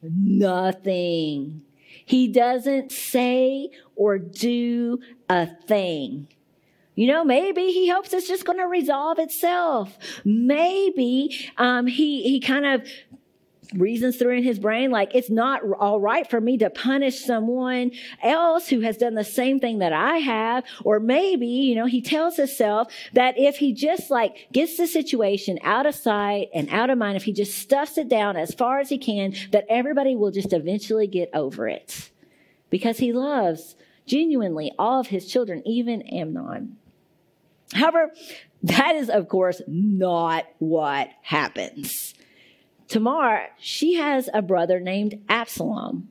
Nothing. 0.01 1.63
He 2.05 2.27
doesn't 2.27 2.91
say 2.91 3.71
or 3.95 4.19
do 4.19 4.99
a 5.27 5.47
thing. 5.47 6.27
You 6.93 7.07
know, 7.07 7.25
maybe 7.25 7.71
he 7.71 7.89
hopes 7.89 8.13
it's 8.13 8.27
just 8.27 8.45
going 8.45 8.59
to 8.59 8.67
resolve 8.67 9.19
itself. 9.19 9.97
Maybe 10.23 11.49
um, 11.57 11.87
he 11.87 12.23
he 12.23 12.39
kind 12.39 12.65
of 12.65 12.87
reasons 13.73 14.17
through 14.17 14.37
in 14.37 14.43
his 14.43 14.59
brain 14.59 14.91
like 14.91 15.13
it's 15.15 15.29
not 15.29 15.61
all 15.79 15.99
right 15.99 16.29
for 16.29 16.39
me 16.39 16.57
to 16.57 16.69
punish 16.69 17.23
someone 17.23 17.91
else 18.21 18.67
who 18.67 18.81
has 18.81 18.97
done 18.97 19.15
the 19.15 19.23
same 19.23 19.59
thing 19.59 19.79
that 19.79 19.93
I 19.93 20.17
have. 20.17 20.63
Or 20.83 20.99
maybe 20.99 21.47
you 21.47 21.75
know 21.75 21.85
he 21.85 22.01
tells 22.01 22.37
himself 22.37 22.91
that 23.13 23.35
if 23.37 23.57
he 23.57 23.73
just 23.73 24.09
like 24.09 24.47
gets 24.51 24.77
the 24.77 24.87
situation 24.87 25.59
out 25.63 25.85
of 25.85 25.95
sight 25.95 26.49
and 26.53 26.69
out 26.69 26.89
of 26.89 26.97
mind 26.97 27.17
if 27.17 27.23
he 27.23 27.33
just 27.33 27.57
stuffs 27.57 27.97
it 27.97 28.09
down 28.09 28.35
as 28.35 28.53
far 28.53 28.79
as 28.79 28.89
he 28.89 28.97
can 28.97 29.33
that 29.51 29.65
everybody 29.69 30.15
will 30.15 30.31
just 30.31 30.53
eventually 30.53 31.07
get 31.07 31.29
over 31.33 31.67
it. 31.67 32.09
Because 32.69 32.97
he 32.97 33.13
loves 33.13 33.75
genuinely 34.05 34.71
all 34.77 34.99
of 34.99 35.07
his 35.07 35.27
children 35.27 35.61
even 35.65 36.01
Amnon. 36.03 36.77
However 37.73 38.11
that 38.63 38.95
is 38.95 39.09
of 39.09 39.27
course 39.27 39.61
not 39.67 40.45
what 40.59 41.09
happens 41.21 42.14
Tamar, 42.87 43.47
she 43.59 43.95
has 43.95 44.29
a 44.33 44.41
brother 44.41 44.79
named 44.79 45.23
Absalom. 45.27 46.09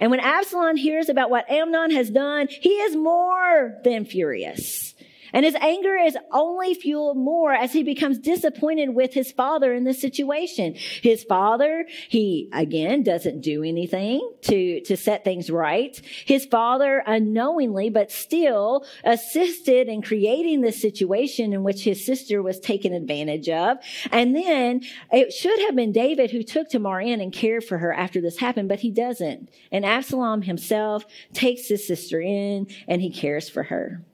And 0.00 0.10
when 0.10 0.20
Absalom 0.20 0.76
hears 0.76 1.08
about 1.08 1.30
what 1.30 1.50
Amnon 1.50 1.92
has 1.92 2.10
done, 2.10 2.48
he 2.48 2.70
is 2.70 2.96
more 2.96 3.80
than 3.84 4.04
furious. 4.04 4.93
And 5.34 5.44
his 5.44 5.56
anger 5.56 5.96
is 5.96 6.16
only 6.30 6.74
fueled 6.74 7.16
more 7.16 7.52
as 7.52 7.72
he 7.72 7.82
becomes 7.82 8.18
disappointed 8.18 8.94
with 8.94 9.12
his 9.12 9.32
father 9.32 9.74
in 9.74 9.82
this 9.82 10.00
situation. 10.00 10.74
His 10.74 11.24
father, 11.24 11.86
he 12.08 12.48
again 12.52 13.02
doesn't 13.02 13.40
do 13.40 13.64
anything 13.64 14.26
to, 14.42 14.80
to 14.82 14.96
set 14.96 15.24
things 15.24 15.50
right. 15.50 16.00
His 16.24 16.46
father 16.46 17.02
unknowingly, 17.04 17.90
but 17.90 18.12
still 18.12 18.86
assisted 19.02 19.88
in 19.88 20.02
creating 20.02 20.60
this 20.60 20.80
situation 20.80 21.52
in 21.52 21.64
which 21.64 21.82
his 21.82 22.06
sister 22.06 22.40
was 22.40 22.60
taken 22.60 22.92
advantage 22.92 23.48
of. 23.48 23.78
And 24.12 24.36
then 24.36 24.82
it 25.12 25.32
should 25.32 25.58
have 25.62 25.74
been 25.74 25.90
David 25.90 26.30
who 26.30 26.44
took 26.44 26.68
Tamar 26.68 27.00
in 27.00 27.20
and 27.20 27.32
cared 27.32 27.64
for 27.64 27.78
her 27.78 27.92
after 27.92 28.20
this 28.20 28.38
happened, 28.38 28.68
but 28.68 28.80
he 28.80 28.92
doesn't. 28.92 29.48
And 29.72 29.84
Absalom 29.84 30.42
himself 30.42 31.04
takes 31.32 31.66
his 31.66 31.84
sister 31.84 32.20
in 32.20 32.68
and 32.86 33.02
he 33.02 33.10
cares 33.10 33.48
for 33.48 33.64
her. 33.64 34.04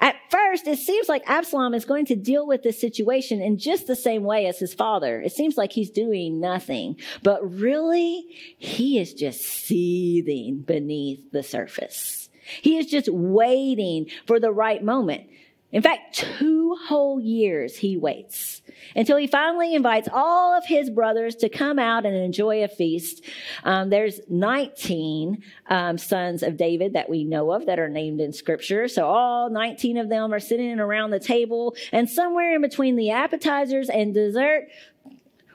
At 0.00 0.16
first, 0.30 0.66
it 0.66 0.78
seems 0.78 1.08
like 1.08 1.22
Absalom 1.26 1.74
is 1.74 1.84
going 1.84 2.06
to 2.06 2.16
deal 2.16 2.46
with 2.46 2.62
this 2.62 2.80
situation 2.80 3.40
in 3.40 3.58
just 3.58 3.86
the 3.86 3.96
same 3.96 4.22
way 4.22 4.46
as 4.46 4.58
his 4.58 4.74
father. 4.74 5.20
It 5.20 5.32
seems 5.32 5.56
like 5.56 5.72
he's 5.72 5.90
doing 5.90 6.40
nothing, 6.40 6.96
but 7.22 7.40
really, 7.58 8.24
he 8.58 8.98
is 8.98 9.12
just 9.14 9.40
seething 9.40 10.60
beneath 10.60 11.32
the 11.32 11.42
surface. 11.42 12.28
He 12.62 12.78
is 12.78 12.86
just 12.86 13.08
waiting 13.08 14.06
for 14.26 14.38
the 14.40 14.52
right 14.52 14.82
moment. 14.82 15.24
In 15.72 15.82
fact, 15.82 16.14
two 16.14 16.76
whole 16.86 17.20
years 17.20 17.76
he 17.76 17.96
waits 17.96 18.62
until 18.94 19.16
he 19.16 19.26
finally 19.26 19.74
invites 19.74 20.08
all 20.12 20.56
of 20.56 20.64
his 20.66 20.90
brothers 20.90 21.36
to 21.36 21.48
come 21.48 21.78
out 21.78 22.06
and 22.06 22.16
enjoy 22.16 22.62
a 22.64 22.68
feast. 22.68 23.24
Um, 23.64 23.90
there's 23.90 24.20
19 24.28 25.42
um, 25.68 25.98
sons 25.98 26.42
of 26.42 26.56
David 26.56 26.94
that 26.94 27.08
we 27.08 27.24
know 27.24 27.52
of 27.52 27.66
that 27.66 27.78
are 27.78 27.88
named 27.88 28.20
in 28.20 28.32
scripture. 28.32 28.88
So 28.88 29.06
all 29.06 29.50
19 29.50 29.96
of 29.98 30.08
them 30.08 30.32
are 30.32 30.40
sitting 30.40 30.78
around 30.78 31.10
the 31.10 31.20
table 31.20 31.76
and 31.92 32.08
somewhere 32.08 32.54
in 32.54 32.62
between 32.62 32.96
the 32.96 33.10
appetizers 33.10 33.88
and 33.88 34.14
dessert, 34.14 34.68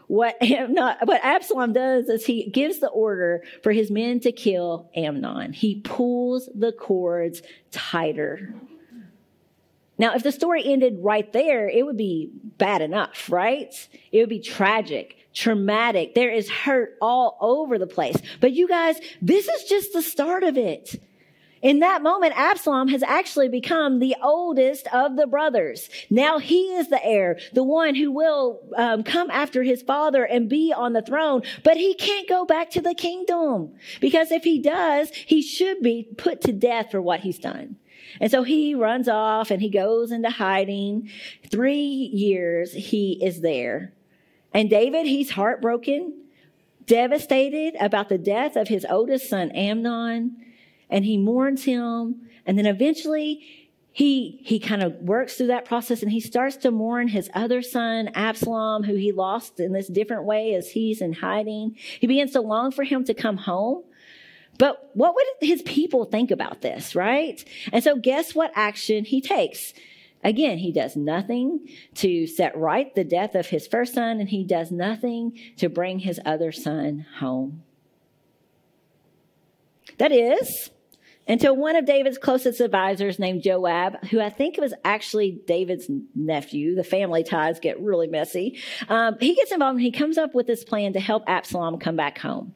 what, 0.08 0.36
not, 0.70 1.06
what 1.08 1.22
Absalom 1.24 1.74
does 1.74 2.08
is 2.10 2.25
he 2.25 2.50
gives 2.50 2.80
the 2.80 2.90
order 2.90 3.44
for 3.62 3.72
his 3.72 3.90
men 3.90 4.20
to 4.22 4.32
kill 4.32 4.90
Amnon. 4.96 5.54
He 5.54 5.82
pulls 5.82 6.50
the 6.54 6.72
cords 6.72 7.42
tighter. 7.72 8.54
Now, 9.97 10.15
if 10.15 10.23
the 10.23 10.31
story 10.31 10.63
ended 10.65 10.97
right 11.00 11.31
there, 11.33 11.69
it 11.69 11.85
would 11.85 11.97
be 11.97 12.31
bad 12.57 12.81
enough, 12.81 13.29
right? 13.29 13.73
It 14.12 14.19
would 14.19 14.29
be 14.29 14.39
tragic, 14.39 15.17
traumatic. 15.33 16.15
There 16.15 16.31
is 16.31 16.50
hurt 16.50 16.97
all 17.01 17.38
over 17.39 17.77
the 17.77 17.88
place. 17.88 18.17
But 18.39 18.53
you 18.53 18.67
guys, 18.67 19.00
this 19.21 19.47
is 19.47 19.63
just 19.65 19.93
the 19.93 20.01
start 20.01 20.43
of 20.43 20.57
it. 20.57 21.00
In 21.63 21.79
that 21.79 22.03
moment, 22.03 22.33
Absalom 22.35 22.89
has 22.89 23.03
actually 23.03 23.47
become 23.47 24.00
the 24.00 24.17
oldest 24.21 24.85
of 24.93 25.15
the 25.15 25.25
brothers. 25.25 25.89
Now 26.09 26.38
he 26.38 26.75
is 26.75 26.89
the 26.89 27.03
heir, 27.03 27.39
the 27.53 27.63
one 27.63 27.95
who 27.95 28.12
will 28.12 28.59
um, 28.75 29.03
come 29.03 29.31
after 29.31 29.63
his 29.63 29.81
father 29.81 30.25
and 30.25 30.50
be 30.50 30.73
on 30.75 30.91
the 30.91 31.01
throne. 31.01 31.43
But 31.63 31.77
he 31.77 31.93
can't 31.93 32.27
go 32.27 32.43
back 32.43 32.71
to 32.71 32.81
the 32.81 32.93
kingdom 32.93 33.75
because 34.01 34.29
if 34.29 34.43
he 34.43 34.59
does, 34.59 35.09
he 35.12 35.41
should 35.41 35.81
be 35.81 36.09
put 36.17 36.41
to 36.41 36.51
death 36.51 36.91
for 36.91 37.01
what 37.01 37.21
he's 37.21 37.39
done. 37.39 37.77
And 38.20 38.32
so 38.32 38.43
he 38.43 38.75
runs 38.75 39.08
off 39.08 39.51
and 39.51 39.62
he 39.62 39.70
goes 39.70 40.12
into 40.12 40.29
hiding. 40.29 41.10
Three 41.50 41.82
years 41.82 42.74
he 42.74 43.20
is 43.24 43.41
there. 43.41 43.93
And 44.53 44.70
David, 44.70 45.05
he's 45.05 45.32
heartbroken, 45.32 46.13
devastated 46.86 47.75
about 47.79 48.10
the 48.10 48.17
death 48.17 48.55
of 48.55 48.67
his 48.67 48.86
oldest 48.89 49.29
son, 49.29 49.51
Amnon, 49.51 50.38
and 50.89 51.05
he 51.05 51.17
mourns 51.17 51.63
him. 51.63 52.29
And 52.46 52.58
then 52.58 52.65
eventually 52.65 53.43
he, 53.91 54.41
he 54.43 54.60
kind 54.60 54.82
of 54.82 54.96
works 54.96 55.36
through 55.36 55.48
that 55.48 55.65
process 55.65 56.01
and 56.01 56.12
he 56.12 56.20
starts 56.20 56.58
to 56.58 56.72
mourn 56.72 57.08
his 57.08 57.29
other 57.34 57.62
son, 57.62 58.10
Absalom, 58.15 58.84
who 58.84 58.96
he 58.96 59.12
lost 59.12 59.60
in 59.60 59.72
this 59.72 59.88
different 59.88 60.24
way 60.25 60.55
as 60.55 60.72
he's 60.72 61.00
in 61.00 61.13
hiding. 61.13 61.75
He 62.00 62.08
begins 62.08 62.32
to 62.32 62.41
long 62.41 62.72
for 62.72 62.84
him 62.84 63.03
to 63.05 63.13
come 63.13 63.38
home. 63.38 63.84
But 64.57 64.89
what 64.93 65.15
would 65.15 65.25
his 65.41 65.62
people 65.63 66.05
think 66.05 66.31
about 66.31 66.62
this, 66.62 66.95
right? 66.95 67.43
And 67.72 67.83
so 67.83 67.98
guess 67.98 68.36
what 68.36 68.51
action 68.55 69.05
he 69.05 69.19
takes? 69.22 69.74
Again, 70.24 70.60
he 70.60 70.72
does 70.72 70.95
nothing 70.95 71.67
to 71.95 72.27
set 72.27 72.55
right 72.57 72.93
the 72.95 73.03
death 73.03 73.36
of 73.36 73.48
his 73.48 73.67
first 73.67 73.93
son, 73.93 74.19
and 74.19 74.29
he 74.29 74.43
does 74.43 74.72
nothing 74.72 75.38
to 75.57 75.67
bring 75.67 76.00
his 76.00 76.19
other 76.25 76.51
son 76.51 77.05
home. 77.19 77.63
That 79.98 80.13
is, 80.13 80.72
until 81.27 81.55
one 81.55 81.75
of 81.75 81.86
David's 81.86 82.17
closest 82.17 82.62
advisors 82.62 83.19
named 83.19 83.43
Joab, 83.43 84.05
who 84.07 84.22
I 84.22 84.29
think 84.29 84.57
was 84.57 84.74
actually 84.86 85.41
David's 85.45 85.89
nephew, 86.15 86.75
the 86.75 86.83
family 86.83 87.24
ties 87.24 87.60
get 87.60 87.81
really 87.81 88.07
messy, 88.07 88.60
um, 88.88 89.17
he 89.19 89.36
gets 89.36 89.51
involved 89.51 89.75
and 89.75 89.83
he 89.83 89.91
comes 89.91 90.17
up 90.17 90.33
with 90.33 90.48
this 90.48 90.63
plan 90.63 90.93
to 90.93 91.00
help 91.00 91.24
Absalom 91.27 91.79
come 91.79 91.98
back 91.98 92.17
home. 92.17 92.55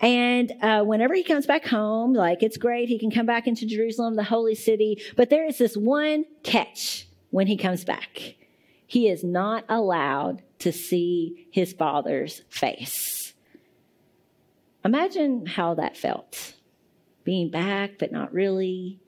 And 0.00 0.52
uh, 0.60 0.82
whenever 0.82 1.14
he 1.14 1.22
comes 1.22 1.46
back 1.46 1.64
home, 1.64 2.12
like 2.12 2.42
it's 2.42 2.56
great, 2.56 2.88
he 2.88 2.98
can 2.98 3.10
come 3.10 3.26
back 3.26 3.46
into 3.46 3.66
Jerusalem, 3.66 4.16
the 4.16 4.24
holy 4.24 4.54
city. 4.54 5.00
But 5.16 5.30
there 5.30 5.46
is 5.46 5.58
this 5.58 5.76
one 5.76 6.24
catch 6.42 7.06
when 7.30 7.46
he 7.46 7.56
comes 7.56 7.84
back 7.84 8.36
he 8.94 9.08
is 9.08 9.24
not 9.24 9.64
allowed 9.68 10.42
to 10.60 10.70
see 10.72 11.48
his 11.50 11.72
father's 11.72 12.42
face. 12.48 13.34
Imagine 14.84 15.46
how 15.46 15.74
that 15.74 15.96
felt 15.96 16.54
being 17.24 17.50
back, 17.50 17.98
but 17.98 18.12
not 18.12 18.32
really. 18.32 19.00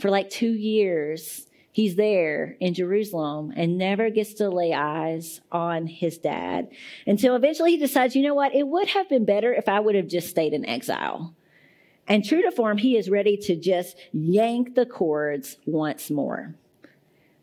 For 0.00 0.10
like 0.10 0.30
two 0.30 0.52
years, 0.52 1.46
he's 1.78 1.94
there 1.94 2.56
in 2.58 2.74
Jerusalem 2.74 3.52
and 3.54 3.78
never 3.78 4.10
gets 4.10 4.34
to 4.34 4.50
lay 4.50 4.74
eyes 4.74 5.40
on 5.52 5.86
his 5.86 6.18
dad 6.18 6.66
until 7.06 7.36
eventually 7.36 7.70
he 7.70 7.76
decides, 7.76 8.16
you 8.16 8.22
know 8.24 8.34
what? 8.34 8.52
It 8.52 8.66
would 8.66 8.88
have 8.88 9.08
been 9.08 9.24
better 9.24 9.54
if 9.54 9.68
I 9.68 9.78
would 9.78 9.94
have 9.94 10.08
just 10.08 10.26
stayed 10.28 10.54
in 10.54 10.66
exile. 10.66 11.36
And 12.08 12.24
true 12.24 12.42
to 12.42 12.50
form, 12.50 12.78
he 12.78 12.96
is 12.96 13.08
ready 13.08 13.36
to 13.42 13.54
just 13.54 13.96
yank 14.10 14.74
the 14.74 14.86
cords 14.86 15.56
once 15.66 16.10
more. 16.10 16.56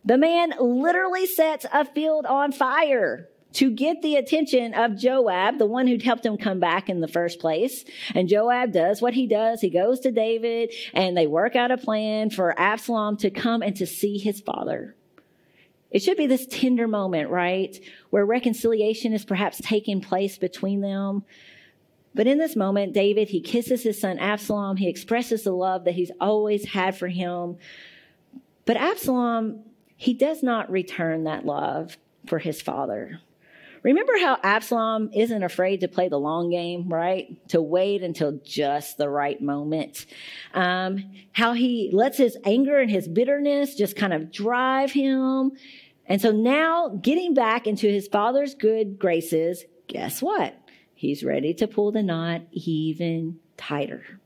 The 0.04 0.18
man 0.18 0.54
literally 0.60 1.27
sets 1.27 1.65
a 1.72 1.86
field 1.86 2.25
on 2.25 2.51
fire 2.51 3.30
to 3.56 3.72
get 3.72 4.02
the 4.02 4.18
attention 4.18 4.74
of 4.74 4.98
Joab, 4.98 5.60
the 5.60 5.66
one 5.66 5.88
who'd 5.88 6.04
helped 6.04 6.26
him 6.26 6.38
come 6.38 6.60
back 6.60 6.90
in 6.90 7.00
the 7.00 7.08
first 7.08 7.40
place. 7.40 7.86
And 8.14 8.28
Joab 8.28 8.74
does 8.74 9.02
what 9.02 9.14
he 9.14 9.28
does. 9.28 9.62
He 9.62 9.70
goes 9.70 10.02
to 10.02 10.12
David 10.12 10.74
and 10.94 11.16
they 11.16 11.26
work 11.26 11.56
out 11.56 11.72
a 11.72 11.78
plan 11.78 12.30
for 12.30 12.58
Absalom 12.60 13.16
to 13.18 13.30
come 13.30 13.62
and 13.62 13.76
to 13.78 13.88
see 13.88 14.18
his 14.18 14.42
father. 14.42 14.96
It 15.90 16.04
should 16.04 16.18
be 16.18 16.28
this 16.28 16.46
tender 16.46 16.86
moment, 16.88 17.30
right? 17.30 17.80
Where 18.10 18.26
reconciliation 18.26 19.14
is 19.14 19.24
perhaps 19.24 19.62
taking 19.64 20.02
place 20.02 20.38
between 20.38 20.82
them. 20.82 21.24
But 22.14 22.28
in 22.28 22.38
this 22.38 22.58
moment, 22.58 22.92
David, 22.92 23.30
he 23.30 23.40
kisses 23.40 23.84
his 23.84 24.02
son 24.02 24.20
Absalom. 24.20 24.76
He 24.76 24.90
expresses 24.90 25.44
the 25.44 25.54
love 25.54 25.86
that 25.86 25.96
he's 25.96 26.12
always 26.20 26.66
had 26.66 26.98
for 26.98 27.08
him. 27.08 27.58
But 28.66 28.76
Absalom, 28.76 29.64
he 29.96 30.14
does 30.14 30.44
not 30.44 30.70
return 30.70 31.24
that 31.24 31.46
love 31.46 31.98
for 32.28 32.40
his 32.40 32.62
father. 32.62 33.22
Remember 33.86 34.13
how 34.20 34.39
Absalom 34.42 35.12
isn't 35.13 35.44
afraid 35.44 35.82
to 35.82 35.88
play 35.88 36.10
the 36.10 36.18
long 36.18 36.50
game, 36.50 36.89
right? 36.89 37.38
To 37.50 37.62
wait 37.62 38.01
until 38.01 38.39
just 38.44 38.98
the 38.98 39.08
right 39.08 39.39
moment. 39.39 40.08
Um, 40.56 41.12
how 41.34 41.54
he 41.54 41.92
lets 41.94 42.18
his 42.18 42.36
anger 42.44 42.80
and 42.80 42.89
his 42.89 43.08
bitterness 43.08 43.75
just 43.75 43.96
kind 43.96 44.12
of 44.12 44.32
drive 44.32 44.92
him. 44.92 45.51
And 46.08 46.20
so 46.20 46.32
now 46.32 46.98
getting 47.00 47.36
back 47.36 47.68
into 47.68 47.88
his 47.88 48.08
father's 48.08 48.56
good 48.56 48.98
graces, 48.98 49.63
guess 49.86 50.20
what? 50.20 50.56
He's 50.96 51.24
ready 51.24 51.54
to 51.54 51.68
pull 51.68 51.92
the 51.92 52.01
knot 52.01 52.42
even 52.54 53.38
tighter. 53.56 54.20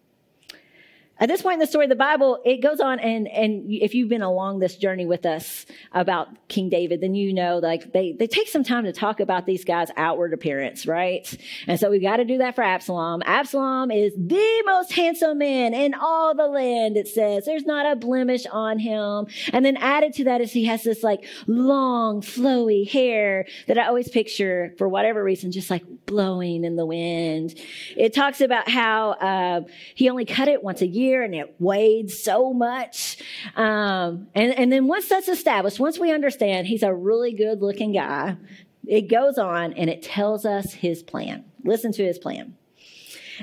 At 1.20 1.28
this 1.28 1.42
point 1.42 1.56
in 1.56 1.60
the 1.60 1.68
story 1.68 1.86
of 1.86 1.90
the 1.90 1.96
Bible, 1.96 2.40
it 2.46 2.62
goes 2.62 2.80
on, 2.80 3.00
and 3.00 3.28
and 3.28 3.66
if 3.70 3.94
you've 3.94 4.08
been 4.08 4.22
along 4.22 4.60
this 4.60 4.78
journey 4.78 5.06
with 5.06 5.26
us 5.26 5.66
about 5.92 6.30
King 6.48 6.70
David, 6.70 7.02
then 7.02 7.14
you 7.14 7.34
know 7.34 7.58
like 7.58 7.92
they 7.92 8.14
they 8.14 8.28
take 8.28 8.48
some 8.48 8.64
time 8.64 8.86
to 8.86 8.94
talk 8.94 9.20
about 9.20 9.46
these 9.46 9.66
guys' 9.66 9.92
outward 9.98 10.34
appearance, 10.34 10.88
right? 10.88 11.38
And 11.68 11.78
so 11.78 11.90
we've 11.90 12.02
got 12.02 12.18
to 12.18 12.26
do 12.26 12.38
that 12.38 12.56
for 12.56 12.64
Absalom. 12.64 13.22
Absalom 13.26 13.92
is 13.92 14.14
the 14.16 14.64
most 14.66 14.94
handsome 14.94 15.40
man 15.40 15.74
in 15.74 15.94
all 15.94 16.34
the 16.34 16.48
land. 16.48 16.96
It 16.96 17.10
says 17.10 17.46
there's 17.46 17.66
not 17.66 17.92
a 17.92 17.98
blemish 17.98 18.46
on 18.46 18.80
him, 18.80 19.28
and 19.52 19.66
then 19.66 19.76
added 19.76 20.14
to 20.14 20.24
that 20.26 20.40
is 20.40 20.54
he 20.54 20.66
has 20.66 20.84
this 20.84 21.04
like 21.04 21.26
long, 21.48 22.22
flowy 22.22 22.90
hair 22.90 23.46
that 23.68 23.78
I 23.78 23.88
always 23.88 24.08
picture 24.08 24.74
for 24.78 24.88
whatever 24.88 25.22
reason, 25.22 25.52
just 25.52 25.70
like 25.70 25.84
blowing 26.06 26.64
in 26.64 26.78
the 26.78 26.86
wind. 26.86 27.56
It 27.98 28.14
talks 28.14 28.40
about 28.40 28.70
how 28.70 29.12
uh, 29.12 29.62
he 29.96 30.10
only 30.10 30.26
cut 30.26 30.48
it 30.48 30.64
once 30.64 30.82
a 30.82 30.88
year 30.88 31.09
and 31.18 31.36
it 31.36 31.56
weighed 31.60 32.12
so 32.12 32.54
much. 32.54 33.18
Um, 33.56 34.28
and, 34.36 34.54
and 34.58 34.72
then 34.72 34.88
once 34.88 35.10
that's 35.10 35.28
established, 35.28 35.80
once 35.80 36.00
we 36.00 36.12
understand 36.12 36.68
he's 36.68 36.84
a 36.84 36.94
really 36.94 37.34
good 37.34 37.62
looking 37.62 37.94
guy, 37.94 38.38
it 38.88 39.10
goes 39.10 39.38
on 39.38 39.74
and 39.74 39.90
it 39.90 40.02
tells 40.02 40.46
us 40.46 40.74
his 40.74 41.04
plan. 41.04 41.46
Listen 41.64 41.92
to 41.94 42.04
his 42.04 42.18
plan. 42.18 42.56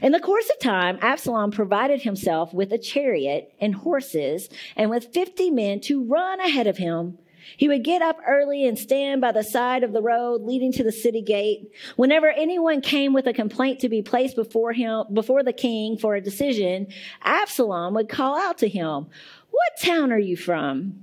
In 0.02 0.12
the 0.12 0.20
course 0.20 0.50
of 0.50 0.58
time, 0.58 0.99
Absalom 1.00 1.50
provided 1.50 2.02
himself 2.02 2.52
with 2.52 2.73
a 2.73 2.78
chariot 2.78 3.54
and 3.61 3.75
horses 3.75 4.50
and 4.76 4.90
with 4.90 5.12
50 5.12 5.50
men 5.50 5.80
to 5.82 6.04
run 6.04 6.40
ahead 6.40 6.66
of 6.66 6.76
him 6.76 7.18
he 7.56 7.68
would 7.68 7.84
get 7.84 8.02
up 8.02 8.18
early 8.26 8.66
and 8.66 8.78
stand 8.78 9.20
by 9.20 9.32
the 9.32 9.42
side 9.42 9.82
of 9.82 9.92
the 9.92 10.02
road 10.02 10.42
leading 10.42 10.72
to 10.72 10.84
the 10.84 10.92
city 10.92 11.22
gate. 11.22 11.70
Whenever 11.96 12.28
anyone 12.28 12.80
came 12.80 13.12
with 13.12 13.26
a 13.26 13.32
complaint 13.32 13.80
to 13.80 13.88
be 13.88 14.02
placed 14.02 14.36
before 14.36 14.72
him, 14.72 15.04
before 15.12 15.42
the 15.42 15.52
king 15.52 15.96
for 15.96 16.14
a 16.14 16.20
decision, 16.20 16.88
Absalom 17.22 17.94
would 17.94 18.08
call 18.08 18.38
out 18.38 18.58
to 18.58 18.68
him, 18.68 19.06
What 19.50 19.80
town 19.80 20.12
are 20.12 20.18
you 20.18 20.36
from? 20.36 21.00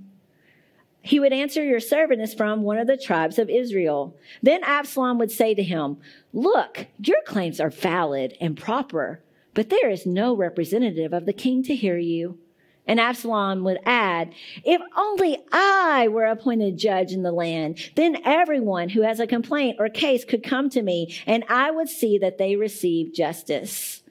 He 1.02 1.20
would 1.20 1.34
answer, 1.34 1.64
Your 1.64 1.82
servant 1.82 2.22
is 2.22 2.34
from 2.34 2.64
one 2.64 2.78
of 2.78 2.88
the 2.88 2.98
tribes 2.98 3.38
of 3.38 3.50
Israel. 3.50 4.16
Then 4.42 4.64
Absalom 4.64 5.18
would 5.20 5.32
say 5.32 5.54
to 5.54 5.64
him, 5.64 5.98
Look, 6.32 6.88
your 6.98 7.22
claims 7.26 7.60
are 7.60 7.70
valid 7.70 8.38
and 8.40 8.58
proper, 8.58 9.22
but 9.54 9.70
there 9.70 9.90
is 9.90 10.06
no 10.06 10.36
representative 10.36 11.14
of 11.14 11.26
the 11.26 11.34
king 11.34 11.62
to 11.64 11.76
hear 11.76 11.98
you. 11.98 12.40
And 12.86 13.00
Absalom 13.00 13.64
would 13.64 13.80
add, 13.86 14.34
if 14.66 14.82
only 14.98 15.38
I 15.52 16.10
were 16.10 16.26
appointed 16.26 16.78
judge 16.78 17.14
in 17.14 17.24
the 17.24 17.32
land, 17.32 17.92
then 17.96 18.18
everyone 18.26 18.90
who 18.90 19.02
has 19.04 19.22
a 19.22 19.28
complaint 19.28 19.78
or 19.80 19.88
case 19.88 20.26
could 20.26 20.44
come 20.44 20.70
to 20.72 20.82
me 20.82 21.16
and 21.26 21.46
I 21.48 21.72
would 21.72 21.88
see 21.88 22.18
that 22.18 22.38
they 22.38 22.58
receive 22.58 23.14
justice. 23.14 24.04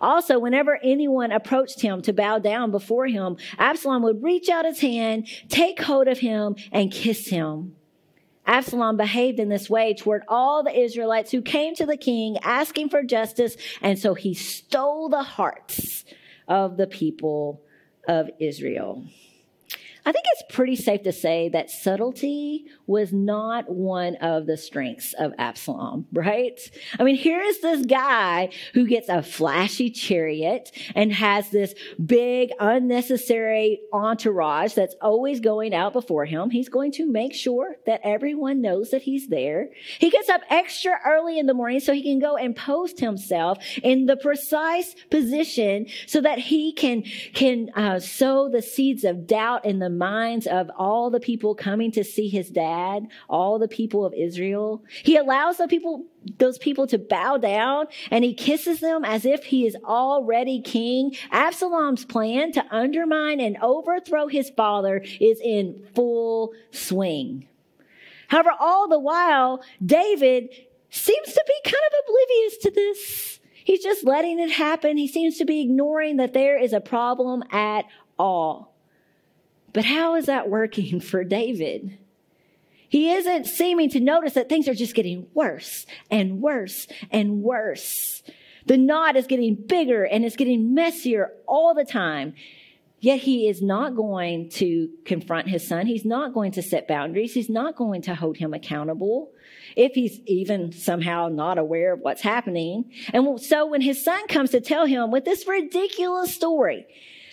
Also, 0.00 0.38
whenever 0.38 0.78
anyone 0.82 1.32
approached 1.32 1.80
him 1.80 2.00
to 2.02 2.12
bow 2.12 2.38
down 2.38 2.70
before 2.70 3.06
him, 3.06 3.36
Absalom 3.58 4.02
would 4.02 4.22
reach 4.22 4.48
out 4.48 4.64
his 4.64 4.80
hand, 4.80 5.26
take 5.48 5.82
hold 5.82 6.08
of 6.08 6.20
him, 6.20 6.54
and 6.72 6.90
kiss 6.90 7.28
him. 7.28 7.76
Absalom 8.46 8.96
behaved 8.96 9.38
in 9.38 9.48
this 9.48 9.68
way 9.68 9.92
toward 9.92 10.22
all 10.26 10.62
the 10.62 10.76
Israelites 10.76 11.30
who 11.30 11.42
came 11.42 11.74
to 11.74 11.84
the 11.84 11.96
king 11.96 12.38
asking 12.42 12.88
for 12.88 13.02
justice, 13.02 13.56
and 13.82 13.98
so 13.98 14.14
he 14.14 14.32
stole 14.32 15.08
the 15.08 15.22
hearts 15.22 16.04
of 16.48 16.76
the 16.76 16.86
people 16.86 17.62
of 18.10 18.28
Israel. 18.40 19.04
I 20.04 20.12
think 20.12 20.24
it's 20.32 20.54
pretty 20.54 20.76
safe 20.76 21.02
to 21.02 21.12
say 21.12 21.48
that 21.50 21.70
subtlety 21.70 22.66
was 22.86 23.12
not 23.12 23.70
one 23.70 24.16
of 24.16 24.46
the 24.46 24.56
strengths 24.56 25.12
of 25.14 25.32
Absalom, 25.38 26.06
right? 26.12 26.58
I 26.98 27.04
mean, 27.04 27.16
here 27.16 27.40
is 27.40 27.60
this 27.60 27.84
guy 27.84 28.50
who 28.74 28.86
gets 28.86 29.08
a 29.08 29.22
flashy 29.22 29.90
chariot 29.90 30.70
and 30.94 31.12
has 31.12 31.50
this 31.50 31.74
big, 32.04 32.50
unnecessary 32.58 33.80
entourage 33.92 34.74
that's 34.74 34.94
always 35.02 35.40
going 35.40 35.74
out 35.74 35.92
before 35.92 36.24
him. 36.24 36.50
He's 36.50 36.68
going 36.68 36.92
to 36.92 37.06
make 37.06 37.34
sure 37.34 37.76
that 37.86 38.00
everyone 38.02 38.62
knows 38.62 38.90
that 38.90 39.02
he's 39.02 39.28
there. 39.28 39.68
He 39.98 40.10
gets 40.10 40.28
up 40.28 40.40
extra 40.48 40.98
early 41.06 41.38
in 41.38 41.46
the 41.46 41.54
morning 41.54 41.80
so 41.80 41.92
he 41.92 42.02
can 42.02 42.18
go 42.18 42.36
and 42.36 42.56
post 42.56 43.00
himself 43.00 43.58
in 43.82 44.06
the 44.06 44.16
precise 44.16 44.94
position 45.10 45.86
so 46.06 46.20
that 46.22 46.38
he 46.38 46.72
can, 46.72 47.02
can 47.34 47.68
uh, 47.74 48.00
sow 48.00 48.48
the 48.48 48.62
seeds 48.62 49.04
of 49.04 49.26
doubt 49.26 49.64
in 49.64 49.78
the 49.78 49.89
minds 49.90 50.46
of 50.46 50.70
all 50.76 51.10
the 51.10 51.20
people 51.20 51.54
coming 51.54 51.92
to 51.92 52.04
see 52.04 52.28
his 52.28 52.50
dad, 52.50 53.08
all 53.28 53.58
the 53.58 53.68
people 53.68 54.04
of 54.04 54.14
Israel. 54.14 54.84
He 55.02 55.16
allows 55.16 55.58
the 55.58 55.68
people, 55.68 56.06
those 56.38 56.58
people 56.58 56.86
to 56.88 56.98
bow 56.98 57.36
down 57.36 57.86
and 58.10 58.24
he 58.24 58.34
kisses 58.34 58.80
them 58.80 59.04
as 59.04 59.24
if 59.24 59.44
he 59.44 59.66
is 59.66 59.76
already 59.84 60.60
king. 60.60 61.14
Absalom's 61.30 62.04
plan 62.04 62.52
to 62.52 62.64
undermine 62.70 63.40
and 63.40 63.56
overthrow 63.62 64.28
his 64.28 64.50
father 64.50 65.04
is 65.20 65.40
in 65.40 65.86
full 65.94 66.52
swing. 66.70 67.46
However, 68.28 68.52
all 68.58 68.88
the 68.88 69.00
while, 69.00 69.62
David 69.84 70.50
seems 70.88 71.32
to 71.32 71.44
be 71.46 71.70
kind 71.70 71.82
of 71.86 71.98
oblivious 72.04 72.56
to 72.58 72.70
this. 72.70 73.40
He's 73.64 73.82
just 73.82 74.04
letting 74.04 74.38
it 74.40 74.50
happen. 74.50 74.96
He 74.96 75.08
seems 75.08 75.38
to 75.38 75.44
be 75.44 75.60
ignoring 75.60 76.16
that 76.16 76.32
there 76.32 76.60
is 76.60 76.72
a 76.72 76.80
problem 76.80 77.42
at 77.50 77.84
all. 78.18 78.69
But 79.72 79.84
how 79.84 80.16
is 80.16 80.26
that 80.26 80.48
working 80.48 81.00
for 81.00 81.24
David? 81.24 81.98
He 82.88 83.12
isn't 83.12 83.46
seeming 83.46 83.88
to 83.90 84.00
notice 84.00 84.34
that 84.34 84.48
things 84.48 84.66
are 84.66 84.74
just 84.74 84.96
getting 84.96 85.28
worse 85.32 85.86
and 86.10 86.42
worse 86.42 86.88
and 87.12 87.40
worse. 87.40 88.22
The 88.66 88.76
knot 88.76 89.16
is 89.16 89.28
getting 89.28 89.54
bigger 89.54 90.04
and 90.04 90.24
it's 90.24 90.34
getting 90.34 90.74
messier 90.74 91.30
all 91.46 91.72
the 91.72 91.84
time. 91.84 92.34
Yet 92.98 93.20
he 93.20 93.48
is 93.48 93.62
not 93.62 93.96
going 93.96 94.50
to 94.50 94.90
confront 95.06 95.48
his 95.48 95.66
son. 95.66 95.86
He's 95.86 96.04
not 96.04 96.34
going 96.34 96.52
to 96.52 96.62
set 96.62 96.86
boundaries. 96.86 97.32
He's 97.32 97.48
not 97.48 97.76
going 97.76 98.02
to 98.02 98.14
hold 98.14 98.36
him 98.36 98.52
accountable 98.52 99.30
if 99.76 99.92
he's 99.92 100.20
even 100.26 100.72
somehow 100.72 101.28
not 101.28 101.58
aware 101.58 101.94
of 101.94 102.00
what's 102.00 102.20
happening. 102.20 102.92
And 103.12 103.40
so 103.40 103.66
when 103.66 103.80
his 103.80 104.04
son 104.04 104.26
comes 104.26 104.50
to 104.50 104.60
tell 104.60 104.84
him 104.84 105.10
with 105.10 105.24
this 105.24 105.46
ridiculous 105.46 106.34
story, 106.34 106.86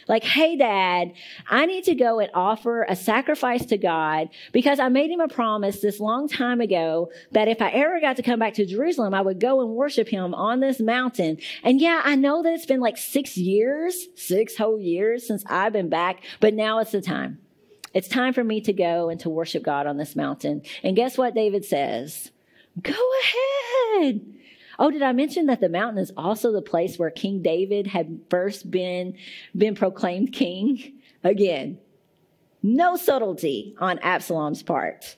like, 0.08 0.24
hey, 0.24 0.56
dad, 0.56 1.13
I 1.50 1.65
need 1.65 1.84
to 1.86 1.96
go 1.96 2.20
and 2.20 2.30
offer 2.34 2.84
a 2.84 2.96
sacrifice 2.96 3.65
to 3.67 3.78
God 3.78 4.30
because 4.52 4.80
I 4.80 4.89
made 4.89 5.12
him 5.12 5.20
a 5.20 5.28
promise 5.28 5.82
this 5.82 6.00
long 6.00 6.28
time 6.28 6.62
ago 6.62 7.12
that 7.32 7.48
if 7.48 7.62
I 7.62 7.70
ever 7.72 8.00
got 8.00 8.15
to 8.17 8.24
come 8.24 8.39
back 8.39 8.54
to 8.56 8.65
Jerusalem, 8.65 9.13
I 9.13 9.22
would 9.22 9.39
go 9.39 9.62
and 9.62 9.72
worship 9.72 10.08
him 10.08 10.34
on 10.34 10.60
this 10.60 10.80
mountain. 10.80 11.38
And 11.63 11.82
yeah, 11.82 12.02
I 12.04 12.15
know 12.15 12.43
that 12.43 12.54
it's 12.54 12.65
been 12.65 12.80
like 12.80 12.98
six 12.98 13.38
years, 13.38 14.08
six 14.15 14.58
whole 14.58 14.80
years 14.80 15.28
since 15.28 15.43
I've 15.48 15.74
been 15.74 15.89
back, 15.89 16.24
but 16.39 16.54
now 16.54 16.80
it's 16.80 16.91
the 16.91 17.02
time. 17.02 17.39
It's 17.93 18.08
time 18.08 18.34
for 18.34 18.43
me 18.43 18.62
to 18.62 18.74
go 18.74 19.10
and 19.10 19.20
to 19.22 19.30
worship 19.30 19.63
God 19.63 19.88
on 19.88 19.98
this 19.98 20.15
mountain. 20.15 20.62
And 20.84 20.96
guess 20.96 21.17
what 21.17 21.34
David 21.34 21.65
says? 21.65 22.32
Go 22.82 22.93
ahead. 24.02 24.37
Oh, 24.80 24.92
did 24.92 25.02
I 25.02 25.12
mention 25.12 25.48
that 25.48 25.60
the 25.60 25.70
mountain 25.70 26.02
is 26.02 26.12
also 26.16 26.52
the 26.52 26.62
place 26.62 27.00
where 27.00 27.10
King 27.10 27.42
David 27.42 27.88
had 27.88 28.22
first 28.30 28.70
been, 28.70 29.18
been 29.56 29.76
proclaimed 29.76 30.34
king? 30.34 30.94
Again, 31.24 31.80
no 32.62 32.96
subtlety 32.96 33.76
on 33.80 34.00
Absalom's 34.00 34.62
part. 34.63 35.16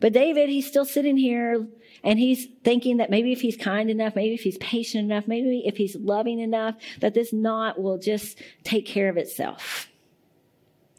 But 0.00 0.12
David, 0.12 0.48
he's 0.48 0.66
still 0.66 0.84
sitting 0.84 1.16
here 1.16 1.66
and 2.02 2.18
he's 2.18 2.46
thinking 2.62 2.98
that 2.98 3.10
maybe 3.10 3.32
if 3.32 3.40
he's 3.40 3.56
kind 3.56 3.90
enough, 3.90 4.14
maybe 4.14 4.34
if 4.34 4.42
he's 4.42 4.58
patient 4.58 5.04
enough, 5.04 5.26
maybe 5.26 5.62
if 5.66 5.76
he's 5.76 5.96
loving 5.96 6.40
enough, 6.40 6.74
that 7.00 7.14
this 7.14 7.32
knot 7.32 7.80
will 7.80 7.98
just 7.98 8.38
take 8.64 8.86
care 8.86 9.08
of 9.08 9.16
itself. 9.16 9.88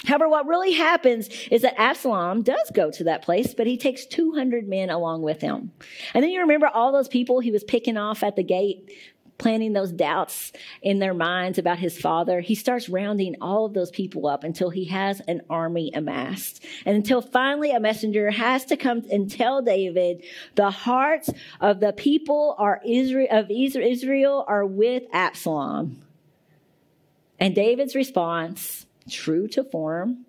However, 0.06 0.30
what 0.30 0.48
really 0.48 0.74
happens 0.74 1.30
is 1.52 1.62
that 1.64 1.80
Absalom 1.80 2.44
does 2.44 2.72
go 2.74 2.92
to 2.92 3.04
that 3.06 3.22
place, 3.22 3.54
but 3.54 3.68
he 3.68 3.78
takes 3.78 4.06
200 4.06 4.68
men 4.68 4.90
along 4.90 5.22
with 5.22 5.42
him. 5.42 5.72
And 6.14 6.24
then 6.24 6.32
you 6.32 6.42
remember 6.42 6.68
all 6.68 6.92
those 6.92 7.08
people 7.08 7.40
he 7.40 7.52
was 7.52 7.64
picking 7.64 7.98
off 7.98 8.24
at 8.24 8.36
the 8.36 8.44
gate, 8.44 8.92
planting 9.38 9.74
those 9.74 9.92
doubts 9.92 10.52
in 10.82 11.00
their 11.00 11.14
minds 11.14 11.58
about 11.58 11.80
his 11.80 12.00
father. 12.00 12.40
He 12.40 12.56
starts 12.56 12.88
rounding 12.88 13.36
all 13.42 13.66
of 13.66 13.74
those 13.74 13.92
people 13.92 14.28
up 14.28 14.44
until 14.44 14.70
he 14.70 14.86
has 14.86 15.20
an 15.22 15.42
army 15.50 15.92
amassed. 15.94 16.64
And 16.86 16.96
until 16.96 17.22
finally 17.22 17.72
a 17.72 17.80
messenger 17.80 18.32
has 18.32 18.66
to 18.66 18.78
come 18.78 19.04
and 19.12 19.30
tell 19.30 19.62
David, 19.62 20.24
the 20.56 20.72
hearts 20.72 21.30
of 21.60 21.80
the 21.80 21.94
people 21.94 22.56
are 22.58 22.82
Israel, 22.86 23.28
of 23.32 23.52
Israel 23.52 24.46
are 24.48 24.66
with 24.66 25.04
Absalom. 25.12 26.02
And 27.40 27.54
David's 27.54 27.96
response 27.96 28.86
true 29.10 29.48
to 29.50 29.64
form, 29.64 30.26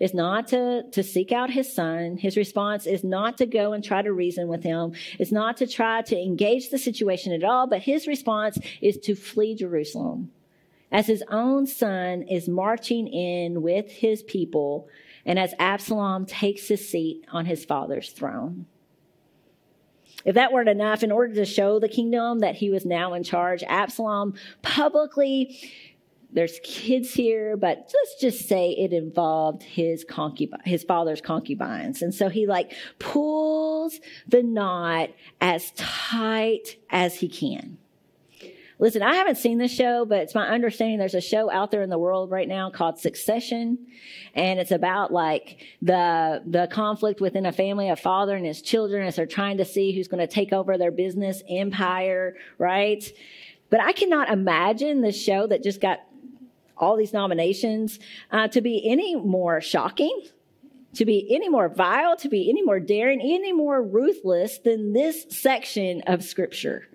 is 0.00 0.12
not 0.12 0.48
to, 0.48 0.82
to 0.90 1.02
seek 1.02 1.30
out 1.32 1.50
his 1.50 1.72
son. 1.72 2.16
His 2.16 2.36
response 2.36 2.86
is 2.86 3.04
not 3.04 3.38
to 3.38 3.46
go 3.46 3.72
and 3.72 3.82
try 3.82 4.02
to 4.02 4.12
reason 4.12 4.48
with 4.48 4.62
him. 4.62 4.92
It's 5.18 5.32
not 5.32 5.56
to 5.58 5.66
try 5.66 6.02
to 6.02 6.18
engage 6.18 6.70
the 6.70 6.78
situation 6.78 7.32
at 7.32 7.44
all, 7.44 7.66
but 7.66 7.82
his 7.82 8.06
response 8.06 8.58
is 8.80 8.98
to 8.98 9.14
flee 9.14 9.54
Jerusalem. 9.54 10.32
As 10.90 11.06
his 11.06 11.24
own 11.30 11.66
son 11.66 12.22
is 12.22 12.48
marching 12.48 13.08
in 13.08 13.62
with 13.62 13.90
his 13.90 14.22
people, 14.22 14.88
and 15.24 15.38
as 15.38 15.54
Absalom 15.58 16.26
takes 16.26 16.68
his 16.68 16.88
seat 16.88 17.24
on 17.32 17.46
his 17.46 17.64
father's 17.64 18.10
throne. 18.10 18.66
If 20.24 20.34
that 20.36 20.52
weren't 20.52 20.68
enough, 20.68 21.02
in 21.02 21.12
order 21.12 21.34
to 21.34 21.44
show 21.44 21.78
the 21.78 21.88
kingdom 21.88 22.40
that 22.40 22.56
he 22.56 22.70
was 22.70 22.86
now 22.86 23.14
in 23.14 23.24
charge, 23.24 23.62
Absalom 23.64 24.34
publicly 24.62 25.58
there's 26.34 26.58
kids 26.64 27.14
here, 27.14 27.56
but 27.56 27.78
let's 27.94 28.20
just 28.20 28.48
say 28.48 28.70
it 28.72 28.92
involved 28.92 29.62
his 29.62 30.04
concubine, 30.04 30.60
his 30.64 30.82
father's 30.82 31.20
concubines. 31.20 32.02
And 32.02 32.12
so 32.12 32.28
he 32.28 32.46
like 32.46 32.72
pulls 32.98 34.00
the 34.26 34.42
knot 34.42 35.10
as 35.40 35.70
tight 35.76 36.76
as 36.90 37.14
he 37.14 37.28
can. 37.28 37.78
Listen, 38.80 39.02
I 39.02 39.14
haven't 39.14 39.36
seen 39.36 39.58
this 39.58 39.72
show, 39.72 40.04
but 40.04 40.18
it's 40.18 40.34
my 40.34 40.48
understanding 40.48 40.98
there's 40.98 41.14
a 41.14 41.20
show 41.20 41.48
out 41.48 41.70
there 41.70 41.82
in 41.82 41.90
the 41.90 41.98
world 41.98 42.32
right 42.32 42.48
now 42.48 42.70
called 42.70 42.98
Succession. 42.98 43.78
And 44.34 44.58
it's 44.58 44.72
about 44.72 45.12
like 45.12 45.64
the, 45.80 46.42
the 46.44 46.66
conflict 46.66 47.20
within 47.20 47.46
a 47.46 47.52
family, 47.52 47.88
a 47.88 47.94
father 47.94 48.34
and 48.34 48.44
his 48.44 48.60
children 48.60 49.06
as 49.06 49.14
they're 49.14 49.26
trying 49.26 49.58
to 49.58 49.64
see 49.64 49.92
who's 49.92 50.08
going 50.08 50.26
to 50.26 50.32
take 50.32 50.52
over 50.52 50.76
their 50.76 50.90
business 50.90 51.44
empire, 51.48 52.34
right? 52.58 53.08
But 53.70 53.80
I 53.80 53.92
cannot 53.92 54.28
imagine 54.28 55.02
the 55.02 55.12
show 55.12 55.46
that 55.46 55.62
just 55.62 55.80
got 55.80 56.00
all 56.76 56.96
these 56.96 57.12
nominations 57.12 57.98
uh, 58.30 58.48
to 58.48 58.60
be 58.60 58.88
any 58.88 59.14
more 59.16 59.60
shocking, 59.60 60.22
to 60.94 61.04
be 61.04 61.34
any 61.34 61.48
more 61.48 61.68
vile, 61.68 62.16
to 62.16 62.28
be 62.28 62.48
any 62.48 62.62
more 62.62 62.80
daring, 62.80 63.20
any 63.20 63.52
more 63.52 63.82
ruthless 63.82 64.58
than 64.58 64.92
this 64.92 65.26
section 65.28 66.02
of 66.06 66.24
scripture. 66.24 66.88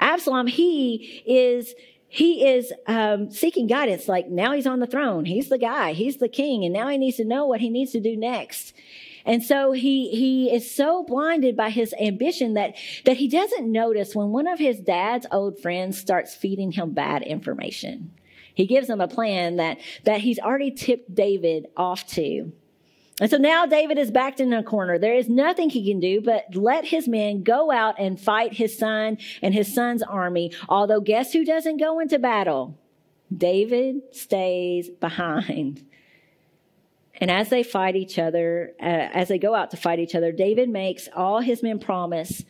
Absalom, 0.00 0.46
he 0.46 1.22
is 1.26 1.74
he 2.10 2.46
is 2.46 2.72
um, 2.86 3.30
seeking 3.30 3.66
guidance. 3.66 4.08
Like 4.08 4.28
now 4.28 4.52
he's 4.52 4.66
on 4.66 4.80
the 4.80 4.86
throne. 4.86 5.26
He's 5.26 5.48
the 5.48 5.58
guy. 5.58 5.92
He's 5.92 6.16
the 6.16 6.28
king, 6.28 6.64
and 6.64 6.72
now 6.72 6.88
he 6.88 6.98
needs 6.98 7.18
to 7.18 7.24
know 7.24 7.46
what 7.46 7.60
he 7.60 7.68
needs 7.68 7.92
to 7.92 8.00
do 8.00 8.16
next. 8.16 8.72
And 9.26 9.42
so 9.42 9.72
he 9.72 10.08
he 10.10 10.50
is 10.50 10.74
so 10.74 11.02
blinded 11.02 11.54
by 11.54 11.68
his 11.68 11.94
ambition 12.00 12.54
that 12.54 12.76
that 13.04 13.18
he 13.18 13.28
doesn't 13.28 13.70
notice 13.70 14.14
when 14.14 14.30
one 14.30 14.46
of 14.46 14.58
his 14.58 14.80
dad's 14.80 15.26
old 15.30 15.60
friends 15.60 15.98
starts 15.98 16.34
feeding 16.34 16.72
him 16.72 16.92
bad 16.92 17.22
information. 17.22 18.12
He 18.58 18.66
gives 18.66 18.90
him 18.90 19.00
a 19.00 19.06
plan 19.06 19.54
that 19.56 19.78
that 20.02 20.20
he's 20.20 20.40
already 20.40 20.72
tipped 20.72 21.14
David 21.14 21.68
off 21.76 22.04
to. 22.08 22.52
And 23.20 23.30
so 23.30 23.36
now 23.36 23.66
David 23.66 23.98
is 23.98 24.10
backed 24.10 24.40
in 24.40 24.52
a 24.52 24.64
corner. 24.64 24.98
There 24.98 25.14
is 25.14 25.28
nothing 25.28 25.70
he 25.70 25.88
can 25.88 26.00
do 26.00 26.20
but 26.20 26.56
let 26.56 26.84
his 26.84 27.06
men 27.06 27.44
go 27.44 27.70
out 27.70 28.00
and 28.00 28.20
fight 28.20 28.54
his 28.54 28.76
son 28.76 29.18
and 29.42 29.54
his 29.54 29.72
son's 29.72 30.02
army. 30.02 30.50
Although, 30.68 31.00
guess 31.00 31.32
who 31.32 31.44
doesn't 31.44 31.76
go 31.76 32.00
into 32.00 32.18
battle? 32.18 32.76
David 33.34 34.12
stays 34.12 34.88
behind. 34.88 35.86
And 37.20 37.30
as 37.30 37.50
they 37.50 37.62
fight 37.62 37.94
each 37.94 38.18
other, 38.18 38.72
uh, 38.80 38.84
as 38.84 39.28
they 39.28 39.38
go 39.38 39.54
out 39.54 39.70
to 39.70 39.76
fight 39.76 40.00
each 40.00 40.16
other, 40.16 40.32
David 40.32 40.68
makes 40.68 41.08
all 41.14 41.40
his 41.40 41.62
men 41.62 41.78
promise 41.78 42.42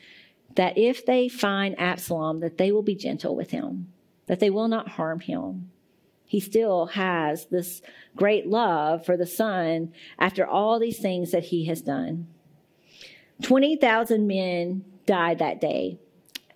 that 0.55 0.79
if 0.79 1.05
they 1.05 1.29
find 1.29 1.79
Absalom, 1.79 2.41
that 2.41 2.57
they 2.57 2.73
will 2.73 2.83
be 2.83 2.95
gentle 2.95 3.37
with 3.37 3.51
him, 3.51 3.93
that 4.27 4.41
they 4.41 4.49
will 4.49 4.69
not 4.69 4.89
harm 4.89 5.21
him 5.21 5.71
he 6.29 6.39
still 6.39 6.87
has 6.87 7.47
this 7.47 7.83
great 8.15 8.47
love 8.47 9.05
for 9.05 9.17
the 9.17 9.27
son 9.27 9.93
after 10.19 10.47
all 10.47 10.79
these 10.79 10.99
things 10.99 11.33
that 11.33 11.45
he 11.45 11.65
has 11.65 11.83
done. 11.83 12.29
20,000 13.43 14.27
men 14.27 14.85
died 15.07 15.39
that 15.39 15.61
day 15.61 15.99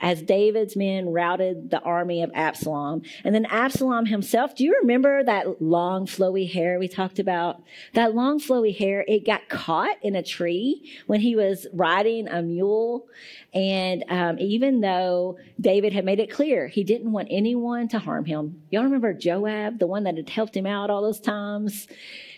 as 0.03 0.21
David's 0.21 0.75
men 0.77 1.09
routed 1.11 1.71
the 1.71 1.81
army 1.81 2.23
of 2.25 2.31
Absalom. 2.35 3.03
And 3.23 3.33
then 3.33 3.47
Absalom 3.47 4.07
himself, 4.07 4.57
do 4.57 4.65
you 4.65 4.77
remember 4.83 5.23
that 5.23 5.62
long 5.62 6.07
flowy 6.07 6.53
hair 6.53 6.79
we 6.81 6.88
talked 6.88 7.21
about? 7.21 7.62
That 7.95 8.15
long 8.15 8.41
flowy 8.41 8.77
hair, 8.77 9.05
it 9.07 9.25
got 9.25 9.49
caught 9.49 9.97
in 10.03 10.17
a 10.17 10.23
tree 10.23 10.93
when 11.07 11.21
he 11.21 11.37
was 11.37 11.69
riding 11.73 12.27
a 12.27 12.43
mule. 12.43 13.07
And 13.55 14.05
um, 14.09 14.38
even 14.41 14.81
though 14.81 15.38
David 15.61 15.93
had 15.93 16.05
made 16.05 16.19
it 16.19 16.33
clear 16.33 16.67
he 16.67 16.83
didn't 16.83 17.12
want 17.12 17.29
anyone 17.31 17.87
to 17.88 18.01
harm 18.01 18.25
him, 18.25 18.62
y'all 18.71 18.83
remember 18.83 19.12
Joab, 19.12 19.79
the 19.79 19.87
one 19.87 20.03
that 20.03 20.17
had 20.17 20.29
helped 20.29 20.57
him 20.57 20.67
out 20.67 20.91
all 20.91 21.03
those 21.03 21.21
times? 21.21 21.87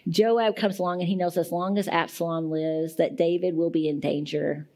Joab 0.07 0.57
comes 0.57 0.79
along 0.79 1.01
and 1.01 1.09
he 1.09 1.17
knows 1.17 1.39
as 1.39 1.51
long 1.51 1.79
as 1.79 1.89
Absalom 1.89 2.51
lives 2.51 2.97
that 2.97 3.17
David 3.17 3.57
will 3.57 3.71
be 3.71 3.89
in 3.89 4.01
danger. 4.01 4.69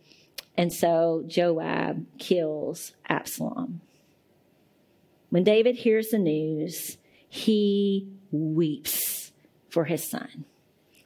And 0.59 0.73
so 0.73 1.23
Joab 1.25 2.05
kills 2.19 2.93
Absalom. 3.09 3.81
When 5.31 5.45
David 5.45 5.77
hears 5.77 6.09
the 6.09 6.19
news, 6.19 6.99
he 7.29 8.09
weeps 8.33 9.31
for 9.71 9.85
his 9.85 10.03
son. 10.03 10.47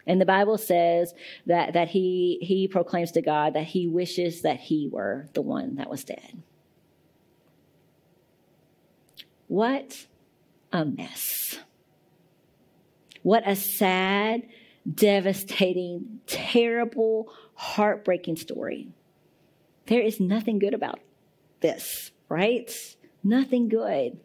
And 0.06 0.18
the 0.20 0.26
Bible 0.26 0.56
says 0.56 1.12
that, 1.44 1.74
that 1.74 1.88
he, 1.88 2.38
he 2.40 2.66
proclaims 2.66 3.12
to 3.12 3.20
God 3.20 3.52
that 3.52 3.64
he 3.64 3.86
wishes 3.86 4.40
that 4.40 4.58
he 4.58 4.88
were 4.90 5.28
the 5.34 5.42
one 5.42 5.74
that 5.74 5.90
was 5.90 6.02
dead. 6.02 6.42
What 9.48 10.06
a 10.72 10.86
mess. 10.86 11.58
What 13.22 13.46
a 13.46 13.54
sad, 13.54 14.48
devastating, 14.92 16.20
terrible, 16.26 17.30
heartbreaking 17.54 18.36
story. 18.36 18.88
There 19.86 20.00
is 20.00 20.20
nothing 20.20 20.58
good 20.58 20.74
about 20.74 21.00
this, 21.60 22.10
right? 22.28 22.70
Nothing 23.24 23.68
good. 23.68 24.18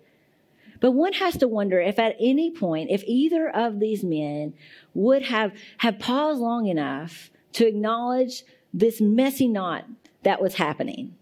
But 0.80 0.91
one 0.91 1.13
has 1.13 1.38
to 1.38 1.48
wonder 1.48 1.80
if 1.80 1.98
at 1.98 2.15
any 2.20 2.52
point, 2.52 2.91
if 2.91 3.04
either 3.06 3.50
of 3.50 3.80
these 3.80 4.04
men 4.04 4.54
would 4.93 5.24
have, 5.24 5.52
have 5.80 6.00
paused 6.00 6.39
long 6.39 6.67
enough 6.67 7.32
to 7.54 7.67
acknowledge 7.67 8.43
this 8.74 9.02
messy 9.02 9.48
knot 9.48 9.86
that 10.24 10.41
was 10.41 10.56
happening. 10.56 11.15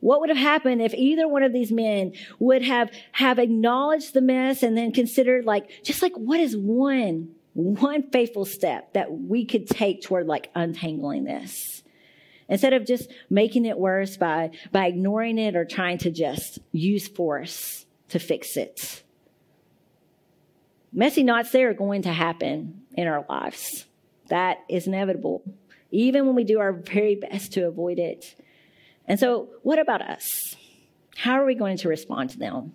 What 0.00 0.20
would 0.20 0.28
have 0.28 0.38
happened 0.38 0.80
if 0.80 0.94
either 0.94 1.26
one 1.26 1.42
of 1.42 1.52
these 1.52 1.72
men 1.72 2.12
would 2.38 2.62
have, 2.62 2.90
have 3.12 3.38
acknowledged 3.38 4.14
the 4.14 4.20
mess 4.20 4.62
and 4.62 4.76
then 4.76 4.92
considered 4.92 5.44
like, 5.44 5.68
just 5.82 6.00
like 6.00 6.12
what 6.14 6.40
is 6.40 6.56
one, 6.56 7.34
one 7.54 8.10
faithful 8.10 8.44
step 8.44 8.92
that 8.92 9.12
we 9.12 9.44
could 9.44 9.68
take 9.68 10.02
toward 10.02 10.26
like 10.26 10.50
untangling 10.54 11.24
this? 11.24 11.82
Instead 12.48 12.72
of 12.72 12.86
just 12.86 13.10
making 13.28 13.64
it 13.64 13.78
worse 13.78 14.16
by, 14.16 14.50
by 14.70 14.86
ignoring 14.86 15.38
it 15.38 15.56
or 15.56 15.64
trying 15.64 15.98
to 15.98 16.10
just 16.10 16.58
use 16.72 17.08
force 17.08 17.86
to 18.08 18.18
fix 18.18 18.56
it. 18.56 19.02
Messy 20.92 21.22
knots, 21.22 21.50
they 21.50 21.64
are 21.64 21.74
going 21.74 22.02
to 22.02 22.12
happen 22.12 22.82
in 22.94 23.06
our 23.06 23.24
lives. 23.28 23.84
That 24.28 24.58
is 24.68 24.86
inevitable, 24.86 25.42
even 25.90 26.26
when 26.26 26.34
we 26.34 26.44
do 26.44 26.60
our 26.60 26.72
very 26.72 27.16
best 27.16 27.52
to 27.52 27.66
avoid 27.66 27.98
it. 27.98 28.34
And 29.06 29.20
so, 29.20 29.50
what 29.62 29.78
about 29.78 30.02
us? 30.02 30.56
How 31.16 31.34
are 31.34 31.44
we 31.44 31.54
going 31.54 31.76
to 31.78 31.88
respond 31.88 32.30
to 32.30 32.38
them? 32.38 32.72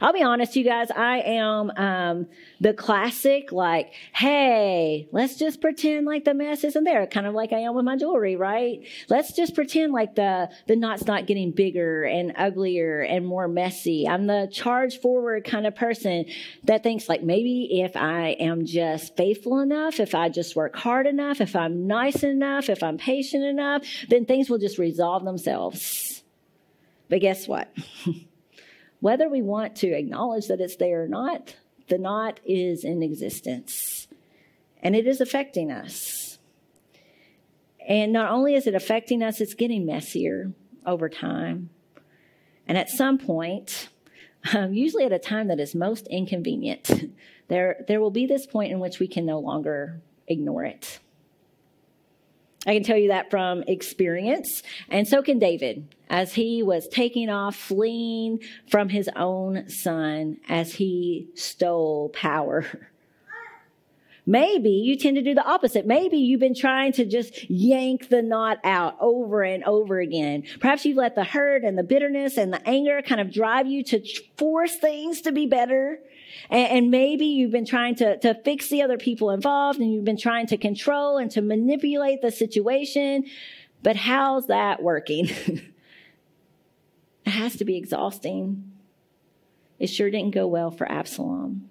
I'll 0.00 0.12
be 0.12 0.22
honest, 0.22 0.56
you 0.56 0.64
guys, 0.64 0.90
I 0.90 1.18
am 1.20 1.70
um, 1.76 2.26
the 2.60 2.74
classic, 2.74 3.52
like, 3.52 3.92
hey, 4.12 5.08
let's 5.12 5.36
just 5.36 5.60
pretend 5.60 6.06
like 6.06 6.24
the 6.24 6.34
mess 6.34 6.64
isn't 6.64 6.84
there, 6.84 7.06
kind 7.06 7.26
of 7.26 7.34
like 7.34 7.52
I 7.52 7.60
am 7.60 7.74
with 7.74 7.84
my 7.84 7.96
jewelry, 7.96 8.36
right? 8.36 8.80
Let's 9.08 9.32
just 9.32 9.54
pretend 9.54 9.92
like 9.92 10.14
the, 10.14 10.50
the 10.66 10.76
knot's 10.76 11.06
not 11.06 11.26
getting 11.26 11.52
bigger 11.52 12.04
and 12.04 12.32
uglier 12.36 13.00
and 13.00 13.26
more 13.26 13.48
messy. 13.48 14.06
I'm 14.08 14.26
the 14.26 14.48
charge 14.52 15.00
forward 15.00 15.44
kind 15.44 15.66
of 15.66 15.74
person 15.74 16.26
that 16.64 16.82
thinks, 16.82 17.08
like, 17.08 17.22
maybe 17.22 17.80
if 17.82 17.96
I 17.96 18.36
am 18.40 18.66
just 18.66 19.16
faithful 19.16 19.60
enough, 19.60 20.00
if 20.00 20.14
I 20.14 20.28
just 20.28 20.56
work 20.56 20.76
hard 20.76 21.06
enough, 21.06 21.40
if 21.40 21.56
I'm 21.56 21.86
nice 21.86 22.22
enough, 22.22 22.68
if 22.68 22.82
I'm 22.82 22.98
patient 22.98 23.44
enough, 23.44 23.82
then 24.08 24.26
things 24.26 24.50
will 24.50 24.58
just 24.58 24.78
resolve 24.78 25.24
themselves. 25.24 26.22
But 27.08 27.20
guess 27.20 27.48
what? 27.48 27.72
Whether 29.00 29.28
we 29.28 29.42
want 29.42 29.76
to 29.76 29.92
acknowledge 29.92 30.48
that 30.48 30.60
it's 30.60 30.76
there 30.76 31.04
or 31.04 31.08
not, 31.08 31.56
the 31.88 31.98
knot 31.98 32.40
is 32.44 32.84
in 32.84 33.02
existence 33.02 34.08
and 34.82 34.94
it 34.94 35.06
is 35.06 35.20
affecting 35.20 35.70
us. 35.70 36.38
And 37.88 38.12
not 38.12 38.30
only 38.30 38.54
is 38.54 38.66
it 38.66 38.74
affecting 38.74 39.22
us, 39.22 39.40
it's 39.40 39.54
getting 39.54 39.86
messier 39.86 40.52
over 40.84 41.08
time. 41.08 41.70
And 42.66 42.76
at 42.76 42.90
some 42.90 43.18
point, 43.18 43.88
um, 44.54 44.74
usually 44.74 45.04
at 45.04 45.12
a 45.12 45.18
time 45.18 45.48
that 45.48 45.58
is 45.58 45.74
most 45.74 46.06
inconvenient, 46.08 47.12
there, 47.48 47.84
there 47.88 48.00
will 48.00 48.10
be 48.10 48.26
this 48.26 48.46
point 48.46 48.72
in 48.72 48.78
which 48.78 48.98
we 48.98 49.08
can 49.08 49.24
no 49.24 49.38
longer 49.38 50.00
ignore 50.26 50.64
it. 50.64 51.00
I 52.66 52.74
can 52.74 52.82
tell 52.82 52.96
you 52.96 53.08
that 53.08 53.30
from 53.30 53.62
experience. 53.66 54.62
And 54.88 55.06
so 55.06 55.22
can 55.22 55.38
David 55.38 55.94
as 56.10 56.34
he 56.34 56.62
was 56.62 56.88
taking 56.88 57.30
off, 57.30 57.54
fleeing 57.56 58.40
from 58.68 58.88
his 58.88 59.08
own 59.14 59.68
son 59.68 60.38
as 60.48 60.74
he 60.74 61.28
stole 61.34 62.08
power. 62.10 62.66
Maybe 64.26 64.68
you 64.68 64.98
tend 64.98 65.16
to 65.16 65.22
do 65.22 65.34
the 65.34 65.42
opposite. 65.42 65.86
Maybe 65.86 66.18
you've 66.18 66.38
been 66.38 66.54
trying 66.54 66.92
to 66.92 67.06
just 67.06 67.48
yank 67.48 68.10
the 68.10 68.20
knot 68.20 68.58
out 68.62 68.94
over 69.00 69.42
and 69.42 69.64
over 69.64 70.00
again. 70.00 70.42
Perhaps 70.60 70.84
you've 70.84 70.98
let 70.98 71.14
the 71.14 71.24
hurt 71.24 71.64
and 71.64 71.78
the 71.78 71.82
bitterness 71.82 72.36
and 72.36 72.52
the 72.52 72.68
anger 72.68 73.00
kind 73.00 73.22
of 73.22 73.32
drive 73.32 73.66
you 73.66 73.82
to 73.84 74.02
force 74.36 74.76
things 74.76 75.22
to 75.22 75.32
be 75.32 75.46
better. 75.46 76.00
And, 76.50 76.70
and 76.70 76.90
maybe 76.90 77.26
you've 77.26 77.50
been 77.50 77.66
trying 77.66 77.94
to, 77.96 78.18
to 78.18 78.34
fix 78.34 78.68
the 78.68 78.82
other 78.82 78.98
people 78.98 79.30
involved 79.30 79.80
and 79.80 79.92
you've 79.92 80.04
been 80.04 80.18
trying 80.18 80.46
to 80.48 80.56
control 80.56 81.18
and 81.18 81.30
to 81.32 81.42
manipulate 81.42 82.22
the 82.22 82.30
situation. 82.30 83.26
But 83.82 83.96
how's 83.96 84.46
that 84.48 84.82
working? 84.82 85.28
it 87.24 87.30
has 87.30 87.56
to 87.56 87.64
be 87.64 87.76
exhausting. 87.76 88.72
it 89.78 89.88
sure 89.88 90.10
didn't 90.10 90.34
go 90.34 90.46
well 90.46 90.70
for 90.70 90.90
Absalom. 90.90 91.68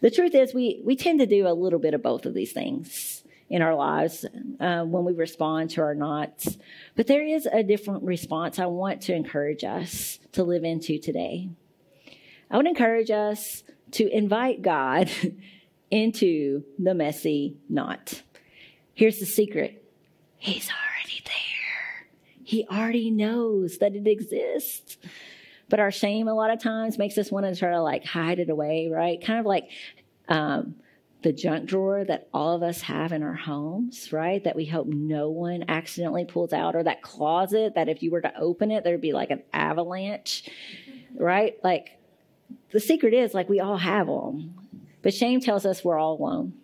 The 0.00 0.10
truth 0.10 0.34
is, 0.34 0.54
we, 0.54 0.80
we 0.84 0.96
tend 0.96 1.20
to 1.20 1.26
do 1.26 1.46
a 1.46 1.52
little 1.52 1.78
bit 1.78 1.92
of 1.92 2.02
both 2.02 2.24
of 2.24 2.32
these 2.32 2.52
things 2.52 3.22
in 3.50 3.62
our 3.62 3.74
lives 3.74 4.24
uh, 4.60 4.84
when 4.84 5.04
we 5.04 5.12
respond 5.12 5.70
to 5.70 5.82
our 5.82 5.94
knots. 5.94 6.56
But 6.96 7.08
there 7.08 7.24
is 7.24 7.46
a 7.46 7.62
different 7.62 8.04
response 8.04 8.58
I 8.58 8.66
want 8.66 9.02
to 9.02 9.14
encourage 9.14 9.64
us 9.64 10.20
to 10.32 10.44
live 10.44 10.64
into 10.64 10.98
today. 10.98 11.50
I 12.50 12.56
would 12.56 12.66
encourage 12.66 13.10
us 13.10 13.62
to 13.92 14.08
invite 14.08 14.62
God 14.62 15.10
into 15.90 16.64
the 16.78 16.94
messy 16.94 17.56
knot. 17.68 18.22
Here's 18.94 19.18
the 19.18 19.26
secret 19.26 19.84
He's 20.36 20.68
already 20.70 21.22
there, 21.24 22.08
He 22.42 22.66
already 22.66 23.10
knows 23.10 23.78
that 23.78 23.94
it 23.94 24.06
exists. 24.06 24.98
But 25.68 25.78
our 25.78 25.92
shame, 25.92 26.26
a 26.26 26.34
lot 26.34 26.50
of 26.50 26.60
times, 26.60 26.98
makes 26.98 27.16
us 27.16 27.30
want 27.30 27.46
to 27.46 27.54
try 27.54 27.70
to 27.70 27.80
like 27.80 28.04
hide 28.04 28.40
it 28.40 28.50
away, 28.50 28.88
right? 28.92 29.24
Kind 29.24 29.38
of 29.38 29.46
like, 29.46 29.70
um, 30.28 30.74
the 31.22 31.32
junk 31.32 31.66
drawer 31.66 32.04
that 32.04 32.28
all 32.32 32.56
of 32.56 32.62
us 32.62 32.80
have 32.80 33.12
in 33.12 33.22
our 33.22 33.34
homes, 33.34 34.12
right? 34.12 34.42
That 34.42 34.56
we 34.56 34.64
hope 34.64 34.86
no 34.86 35.28
one 35.28 35.64
accidentally 35.68 36.24
pulls 36.24 36.52
out, 36.52 36.74
or 36.74 36.82
that 36.82 37.02
closet 37.02 37.74
that 37.74 37.88
if 37.88 38.02
you 38.02 38.10
were 38.10 38.22
to 38.22 38.36
open 38.38 38.70
it, 38.70 38.84
there'd 38.84 39.00
be 39.00 39.12
like 39.12 39.30
an 39.30 39.42
avalanche, 39.52 40.48
right? 41.14 41.56
Like 41.62 41.99
the 42.72 42.80
secret 42.80 43.14
is 43.14 43.34
like 43.34 43.48
we 43.48 43.60
all 43.60 43.78
have 43.78 44.06
them, 44.06 44.54
but 45.02 45.14
shame 45.14 45.40
tells 45.40 45.66
us 45.66 45.84
we're 45.84 45.98
all 45.98 46.20
alone. 46.20 46.54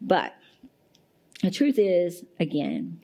But 0.00 0.34
the 1.42 1.50
truth 1.50 1.78
is, 1.78 2.24
again, 2.38 3.00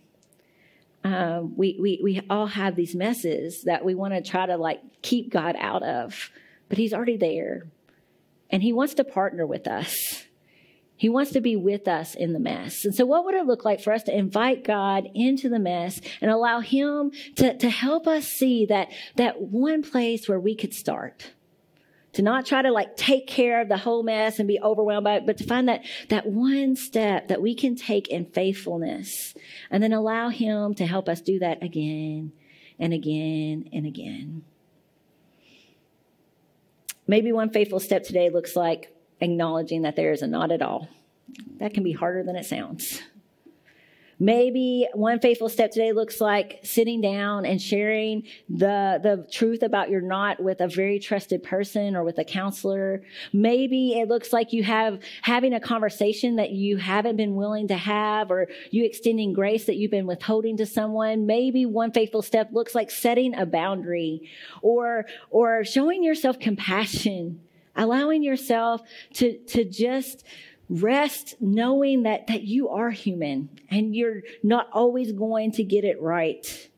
um, 1.04 1.54
we, 1.56 1.76
we, 1.80 2.00
we 2.02 2.20
all 2.30 2.46
have 2.46 2.76
these 2.76 2.94
messes 2.94 3.64
that 3.64 3.84
we 3.84 3.94
want 3.94 4.14
to 4.14 4.22
try 4.22 4.46
to 4.46 4.56
like 4.56 4.80
keep 5.02 5.30
God 5.30 5.56
out 5.58 5.82
of, 5.82 6.30
but 6.68 6.78
He's 6.78 6.94
already 6.94 7.16
there 7.16 7.66
and 8.50 8.62
He 8.62 8.72
wants 8.72 8.94
to 8.94 9.04
partner 9.04 9.46
with 9.46 9.66
us. 9.66 10.21
He 11.02 11.08
wants 11.08 11.32
to 11.32 11.40
be 11.40 11.56
with 11.56 11.88
us 11.88 12.14
in 12.14 12.32
the 12.32 12.38
mess. 12.38 12.84
And 12.84 12.94
so, 12.94 13.04
what 13.04 13.24
would 13.24 13.34
it 13.34 13.44
look 13.44 13.64
like 13.64 13.80
for 13.80 13.92
us 13.92 14.04
to 14.04 14.16
invite 14.16 14.62
God 14.62 15.08
into 15.16 15.48
the 15.48 15.58
mess 15.58 16.00
and 16.20 16.30
allow 16.30 16.60
Him 16.60 17.10
to, 17.34 17.58
to 17.58 17.70
help 17.70 18.06
us 18.06 18.28
see 18.28 18.66
that, 18.66 18.86
that 19.16 19.40
one 19.40 19.82
place 19.82 20.28
where 20.28 20.38
we 20.38 20.54
could 20.54 20.72
start? 20.72 21.32
To 22.12 22.22
not 22.22 22.46
try 22.46 22.62
to 22.62 22.70
like 22.70 22.96
take 22.96 23.26
care 23.26 23.60
of 23.60 23.68
the 23.68 23.78
whole 23.78 24.04
mess 24.04 24.38
and 24.38 24.46
be 24.46 24.60
overwhelmed 24.60 25.02
by 25.02 25.16
it, 25.16 25.26
but 25.26 25.38
to 25.38 25.44
find 25.44 25.68
that, 25.68 25.84
that 26.08 26.26
one 26.26 26.76
step 26.76 27.26
that 27.26 27.42
we 27.42 27.56
can 27.56 27.74
take 27.74 28.06
in 28.06 28.26
faithfulness 28.26 29.34
and 29.72 29.82
then 29.82 29.92
allow 29.92 30.28
Him 30.28 30.72
to 30.76 30.86
help 30.86 31.08
us 31.08 31.20
do 31.20 31.40
that 31.40 31.64
again 31.64 32.30
and 32.78 32.92
again 32.92 33.68
and 33.72 33.86
again. 33.86 34.44
Maybe 37.08 37.32
one 37.32 37.50
faithful 37.50 37.80
step 37.80 38.04
today 38.04 38.30
looks 38.30 38.54
like 38.54 38.91
acknowledging 39.22 39.82
that 39.82 39.96
there 39.96 40.12
is 40.12 40.20
a 40.20 40.26
knot 40.26 40.50
at 40.50 40.60
all. 40.60 40.88
That 41.58 41.72
can 41.72 41.82
be 41.82 41.92
harder 41.92 42.22
than 42.22 42.36
it 42.36 42.44
sounds. 42.44 43.00
Maybe 44.22 44.86
one 44.94 45.18
faithful 45.18 45.48
step 45.48 45.72
today 45.72 45.90
looks 45.90 46.20
like 46.20 46.60
sitting 46.62 47.00
down 47.00 47.44
and 47.44 47.60
sharing 47.60 48.22
the, 48.48 49.00
the 49.02 49.26
truth 49.32 49.64
about 49.64 49.90
your 49.90 50.00
knot 50.00 50.40
with 50.40 50.60
a 50.60 50.68
very 50.68 51.00
trusted 51.00 51.42
person 51.42 51.96
or 51.96 52.04
with 52.04 52.18
a 52.18 52.24
counselor. 52.24 53.02
Maybe 53.32 53.98
it 53.98 54.06
looks 54.06 54.32
like 54.32 54.52
you 54.52 54.62
have 54.62 55.00
having 55.22 55.54
a 55.54 55.58
conversation 55.58 56.36
that 56.36 56.50
you 56.50 56.76
haven't 56.76 57.16
been 57.16 57.34
willing 57.34 57.66
to 57.66 57.76
have 57.76 58.30
or 58.30 58.46
you 58.70 58.84
extending 58.84 59.32
grace 59.32 59.64
that 59.64 59.74
you've 59.74 59.90
been 59.90 60.06
withholding 60.06 60.56
to 60.58 60.66
someone. 60.66 61.26
Maybe 61.26 61.66
one 61.66 61.90
faithful 61.90 62.22
step 62.22 62.50
looks 62.52 62.76
like 62.76 62.92
setting 62.92 63.34
a 63.34 63.44
boundary 63.44 64.30
or, 64.60 65.04
or 65.30 65.64
showing 65.64 66.04
yourself 66.04 66.38
compassion, 66.38 67.40
allowing 67.76 68.22
yourself 68.22 68.82
to, 69.14 69.38
to 69.38 69.64
just 69.64 70.24
Rest 70.72 71.34
knowing 71.38 72.04
that, 72.04 72.28
that 72.28 72.44
you 72.44 72.70
are 72.70 72.90
human 72.90 73.50
and 73.70 73.94
you're 73.94 74.22
not 74.42 74.68
always 74.72 75.12
going 75.12 75.52
to 75.52 75.64
get 75.64 75.84
it 75.84 76.00
right. 76.00 76.70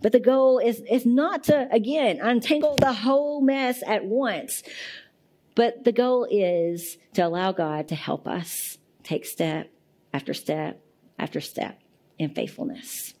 But 0.00 0.12
the 0.12 0.20
goal 0.20 0.58
is, 0.58 0.82
is 0.90 1.04
not 1.04 1.44
to, 1.44 1.68
again, 1.70 2.20
untangle 2.22 2.76
the 2.76 2.92
whole 2.92 3.42
mess 3.42 3.82
at 3.86 4.04
once. 4.04 4.62
But 5.54 5.84
the 5.84 5.92
goal 5.92 6.26
is 6.30 6.96
to 7.14 7.22
allow 7.26 7.52
God 7.52 7.88
to 7.88 7.94
help 7.94 8.26
us 8.26 8.78
take 9.02 9.26
step 9.26 9.70
after 10.14 10.32
step 10.32 10.80
after 11.18 11.42
step 11.42 11.80
in 12.18 12.30
faithfulness. 12.30 13.13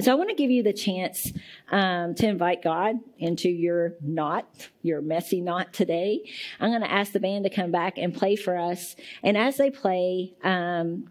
So 0.00 0.10
I 0.10 0.16
want 0.16 0.28
to 0.30 0.34
give 0.34 0.50
you 0.50 0.64
the 0.64 0.72
chance 0.72 1.32
um, 1.70 2.16
to 2.16 2.26
invite 2.26 2.62
God 2.62 2.96
into 3.18 3.48
your 3.48 3.94
knot, 4.00 4.68
your 4.82 5.00
messy 5.00 5.40
knot 5.40 5.72
today. 5.72 6.28
I'm 6.58 6.70
going 6.70 6.82
to 6.82 6.90
ask 6.90 7.12
the 7.12 7.20
band 7.20 7.44
to 7.44 7.50
come 7.50 7.70
back 7.70 7.96
and 7.96 8.12
play 8.12 8.34
for 8.34 8.56
us. 8.56 8.96
And 9.22 9.36
as 9.36 9.56
they 9.56 9.70
play, 9.70 10.34
um, 10.42 11.10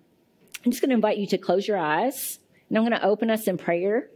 I'm 0.65 0.72
just 0.72 0.82
going 0.82 0.89
to 0.89 0.96
invite 0.96 1.17
you 1.17 1.28
to 1.28 1.38
close 1.38 1.65
your 1.65 1.78
eyes. 1.78 2.39
And 2.67 2.78
I'm 2.78 2.84
going 2.84 3.00
to 3.00 3.06
open 3.06 3.30
us 3.30 3.48
in 3.48 3.58
prayer. 3.58 4.10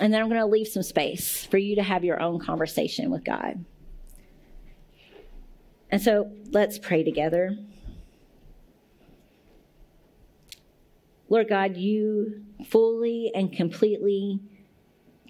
And 0.00 0.12
then 0.12 0.20
I'm 0.20 0.28
going 0.28 0.40
to 0.40 0.46
leave 0.46 0.66
some 0.68 0.82
space 0.82 1.44
for 1.44 1.58
you 1.58 1.76
to 1.76 1.82
have 1.84 2.02
your 2.02 2.20
own 2.20 2.40
conversation 2.40 3.10
with 3.10 3.24
God. 3.24 3.64
And 5.90 6.02
so 6.02 6.30
let's 6.50 6.78
pray 6.78 7.04
together. 7.04 7.56
Lord 11.28 11.48
God, 11.48 11.76
you 11.76 12.42
fully 12.68 13.30
and 13.34 13.52
completely, 13.52 14.40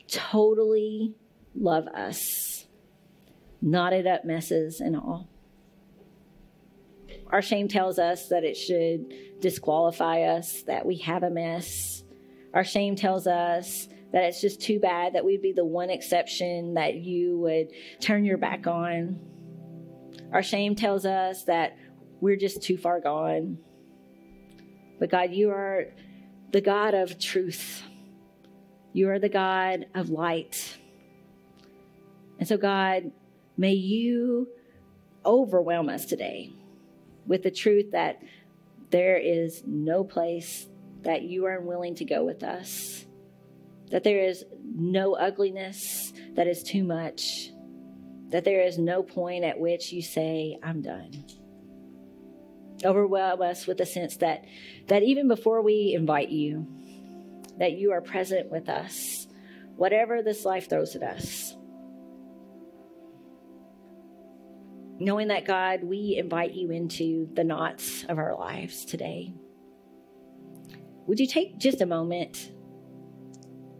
totally 0.06 1.14
love 1.54 1.86
us, 1.88 2.66
knotted 3.60 4.06
up 4.06 4.24
messes 4.24 4.80
and 4.80 4.96
all. 4.96 5.28
Our 7.30 7.42
shame 7.42 7.68
tells 7.68 7.98
us 7.98 8.28
that 8.28 8.44
it 8.44 8.56
should 8.56 9.40
disqualify 9.40 10.22
us, 10.22 10.62
that 10.66 10.86
we 10.86 10.98
have 10.98 11.22
a 11.22 11.30
mess. 11.30 12.02
Our 12.54 12.64
shame 12.64 12.96
tells 12.96 13.26
us 13.26 13.88
that 14.12 14.24
it's 14.24 14.40
just 14.40 14.62
too 14.62 14.78
bad 14.78 15.14
that 15.14 15.24
we'd 15.24 15.42
be 15.42 15.52
the 15.52 15.64
one 15.64 15.90
exception 15.90 16.74
that 16.74 16.94
you 16.94 17.38
would 17.38 17.68
turn 18.00 18.24
your 18.24 18.38
back 18.38 18.66
on. 18.66 19.18
Our 20.32 20.42
shame 20.42 20.74
tells 20.74 21.04
us 21.04 21.44
that 21.44 21.76
we're 22.20 22.36
just 22.36 22.62
too 22.62 22.78
far 22.78 23.00
gone. 23.00 23.58
But 24.98 25.10
God, 25.10 25.32
you 25.32 25.50
are 25.50 25.86
the 26.52 26.60
God 26.60 26.94
of 26.94 27.18
truth. 27.18 27.82
You 28.92 29.10
are 29.10 29.18
the 29.18 29.28
God 29.28 29.86
of 29.94 30.10
light. 30.10 30.76
And 32.38 32.48
so, 32.48 32.56
God, 32.56 33.12
may 33.56 33.72
you 33.72 34.48
overwhelm 35.24 35.88
us 35.88 36.04
today 36.04 36.52
with 37.26 37.42
the 37.42 37.50
truth 37.50 37.92
that 37.92 38.22
there 38.90 39.18
is 39.18 39.62
no 39.66 40.02
place 40.02 40.66
that 41.02 41.22
you 41.22 41.44
are 41.44 41.58
unwilling 41.58 41.94
to 41.96 42.04
go 42.04 42.24
with 42.24 42.42
us, 42.42 43.04
that 43.90 44.04
there 44.04 44.24
is 44.24 44.44
no 44.64 45.14
ugliness 45.14 46.12
that 46.34 46.46
is 46.46 46.62
too 46.62 46.84
much, 46.84 47.50
that 48.30 48.44
there 48.44 48.62
is 48.62 48.78
no 48.78 49.02
point 49.02 49.44
at 49.44 49.58
which 49.60 49.92
you 49.92 50.02
say, 50.02 50.58
I'm 50.62 50.80
done 50.80 51.24
overwhelm 52.84 53.42
us 53.42 53.66
with 53.66 53.80
a 53.80 53.86
sense 53.86 54.16
that 54.18 54.44
that 54.86 55.02
even 55.02 55.28
before 55.28 55.62
we 55.62 55.94
invite 55.96 56.30
you 56.30 56.66
that 57.58 57.72
you 57.72 57.92
are 57.92 58.00
present 58.00 58.50
with 58.50 58.68
us 58.68 59.26
whatever 59.76 60.22
this 60.22 60.44
life 60.44 60.68
throws 60.68 60.96
at 60.96 61.02
us. 61.02 61.54
Knowing 65.00 65.28
that 65.28 65.44
god 65.44 65.84
we 65.84 66.16
invite 66.18 66.54
you 66.54 66.70
into 66.70 67.28
the 67.34 67.44
knots 67.44 68.04
of 68.08 68.18
our 68.18 68.36
lives 68.36 68.84
today. 68.84 69.32
Would 71.06 71.20
you 71.20 71.26
take 71.26 71.58
just 71.58 71.80
a 71.80 71.86
moment 71.86 72.52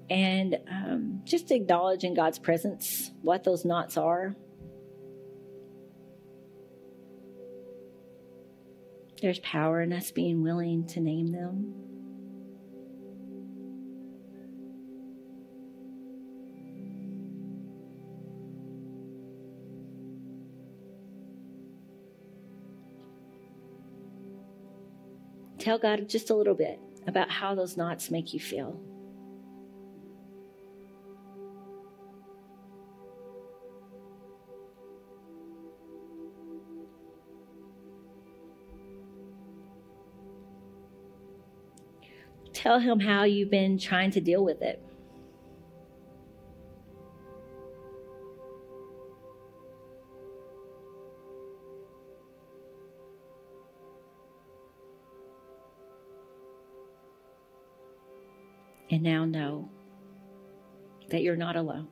and 0.08 0.58
um, 0.70 1.20
just 1.24 1.50
acknowledge 1.50 2.02
in 2.02 2.14
god's 2.14 2.38
presence 2.38 3.11
what 3.20 3.44
those 3.44 3.64
knots 3.64 3.98
are 3.98 4.34
There's 9.20 9.40
power 9.40 9.83
in 9.83 9.92
us 9.92 10.12
being 10.12 10.42
willing 10.42 10.87
to 10.88 11.00
name 11.00 11.33
them. 11.33 11.74
Tell 25.59 25.78
God 25.78 26.09
just 26.09 26.31
a 26.31 26.35
little 26.35 26.54
bit 26.54 26.78
about 27.09 27.28
how 27.28 27.54
those 27.54 27.76
knots 27.76 28.11
make 28.11 28.33
you 28.33 28.38
feel. 28.38 28.81
tell 42.59 42.81
him 42.81 42.99
how 42.99 43.23
you've 43.23 43.51
been 43.51 43.79
trying 43.79 44.11
to 44.11 44.21
deal 44.21 44.44
with 44.44 44.62
it. 44.62 44.83
And 58.90 59.05
now 59.05 59.25
know 59.25 59.71
that 61.11 61.23
you're 61.23 61.37
not 61.37 61.55
alone, 61.55 61.87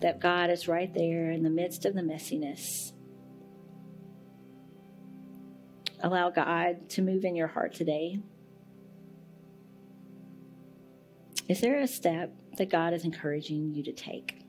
that 0.00 0.20
God 0.20 0.50
is 0.50 0.66
right 0.66 0.92
there 0.92 1.30
in 1.30 1.44
the 1.44 1.50
midst 1.50 1.84
of 1.84 1.94
the 1.94 2.00
messiness. 2.00 2.92
Allow 6.00 6.30
God 6.30 6.88
to 6.90 7.02
move 7.02 7.24
in 7.24 7.36
your 7.36 7.46
heart 7.46 7.74
today. 7.74 8.18
Is 11.46 11.60
there 11.60 11.78
a 11.78 11.86
step 11.86 12.32
that 12.56 12.70
God 12.70 12.94
is 12.94 13.04
encouraging 13.04 13.74
you 13.74 13.82
to 13.82 13.92
take? 13.92 14.40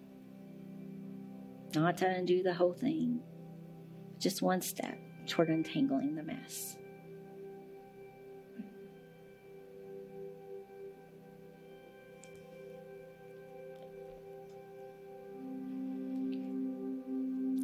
Not 1.74 1.98
to 1.98 2.08
undo 2.08 2.42
the 2.42 2.54
whole 2.54 2.72
thing, 2.72 3.20
just 4.18 4.42
one 4.42 4.62
step 4.62 4.98
toward 5.28 5.50
untangling 5.50 6.16
the 6.16 6.24
mess. 6.24 6.78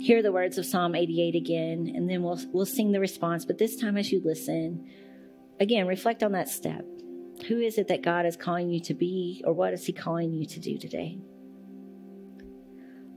Hear 0.01 0.21
the 0.21 0.33
words 0.33 0.57
of 0.57 0.65
Psalm 0.65 0.93
88 0.93 1.35
again, 1.35 1.93
and 1.95 2.09
then 2.09 2.21
we'll, 2.21 2.39
we'll 2.51 2.65
sing 2.65 2.91
the 2.91 2.99
response. 2.99 3.45
But 3.45 3.59
this 3.59 3.77
time, 3.77 3.95
as 3.95 4.11
you 4.11 4.19
listen, 4.25 4.89
again, 5.57 5.87
reflect 5.87 6.21
on 6.21 6.33
that 6.33 6.49
step. 6.49 6.85
Who 7.51 7.59
is 7.59 7.77
it 7.77 7.89
that 7.89 8.01
God 8.01 8.25
is 8.25 8.37
calling 8.37 8.69
you 8.69 8.79
to 8.79 8.93
be, 8.93 9.43
or 9.45 9.51
what 9.51 9.73
is 9.73 9.85
He 9.85 9.91
calling 9.91 10.31
you 10.31 10.45
to 10.45 10.59
do 10.61 10.77
today? 10.77 11.19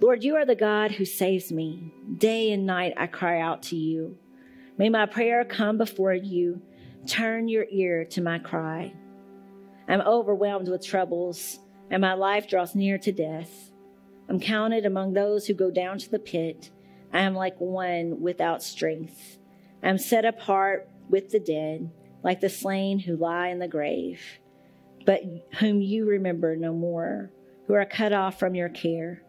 Lord, 0.01 0.25
you 0.25 0.35
are 0.35 0.44
the 0.44 0.57
God 0.57 0.90
who 0.90 1.05
saves 1.05 1.53
me. 1.53 1.94
Day 2.18 2.51
and 2.51 2.66
night 2.66 2.94
I 2.97 3.07
cry 3.07 3.40
out 3.40 3.62
to 3.64 3.77
you. 3.77 4.18
May 4.77 4.88
my 4.88 5.07
prayer 5.07 5.44
come 5.44 5.79
before 5.79 6.14
you. 6.14 6.61
Turn 7.07 7.47
your 7.47 7.66
ear 7.70 8.05
to 8.07 8.20
my 8.20 8.40
cry. 8.40 8.92
I'm 9.87 10.01
overwhelmed 10.01 10.68
with 10.68 10.85
troubles, 10.85 11.61
and 11.88 12.01
my 12.01 12.14
life 12.14 12.49
draws 12.49 12.75
near 12.75 12.99
to 12.99 13.12
death. 13.12 13.70
I'm 14.29 14.40
counted 14.40 14.85
among 14.85 15.12
those 15.12 15.47
who 15.47 15.55
go 15.55 15.70
down 15.70 15.99
to 15.99 16.11
the 16.11 16.18
pit. 16.18 16.73
I 17.12 17.20
am 17.20 17.37
like 17.37 17.61
one 17.61 18.20
without 18.20 18.64
strength. 18.64 19.38
I 19.81 19.90
am 19.90 19.99
set 19.99 20.25
apart 20.25 20.88
with 21.09 21.31
the 21.31 21.38
dead 21.38 21.88
like 22.24 22.40
the 22.40 22.48
slain 22.48 22.98
who 22.98 23.16
lie 23.16 23.48
in 23.48 23.60
the 23.60 23.68
grave, 23.68 24.20
but 25.06 25.20
whom 25.60 25.80
you 25.80 26.06
remember 26.06 26.56
no 26.56 26.72
more, 26.72 27.30
who 27.66 27.74
are 27.74 27.84
cut 27.84 28.12
off 28.12 28.38
from 28.38 28.54
your 28.54 28.70
care. 28.70 29.22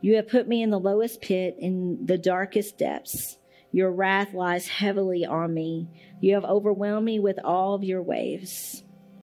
You 0.00 0.16
have 0.16 0.28
put 0.28 0.48
me 0.48 0.62
in 0.62 0.70
the 0.70 0.80
lowest 0.80 1.20
pit, 1.20 1.56
in 1.58 2.06
the 2.06 2.18
darkest 2.18 2.78
depths. 2.78 3.38
Your 3.70 3.92
wrath 3.92 4.34
lies 4.34 4.66
heavily 4.66 5.24
on 5.24 5.54
me. 5.54 5.88
You 6.20 6.34
have 6.34 6.44
overwhelmed 6.44 7.06
me 7.06 7.20
with 7.20 7.38
all 7.44 7.74
of 7.74 7.84
your 7.84 8.02
waves. 8.02 8.82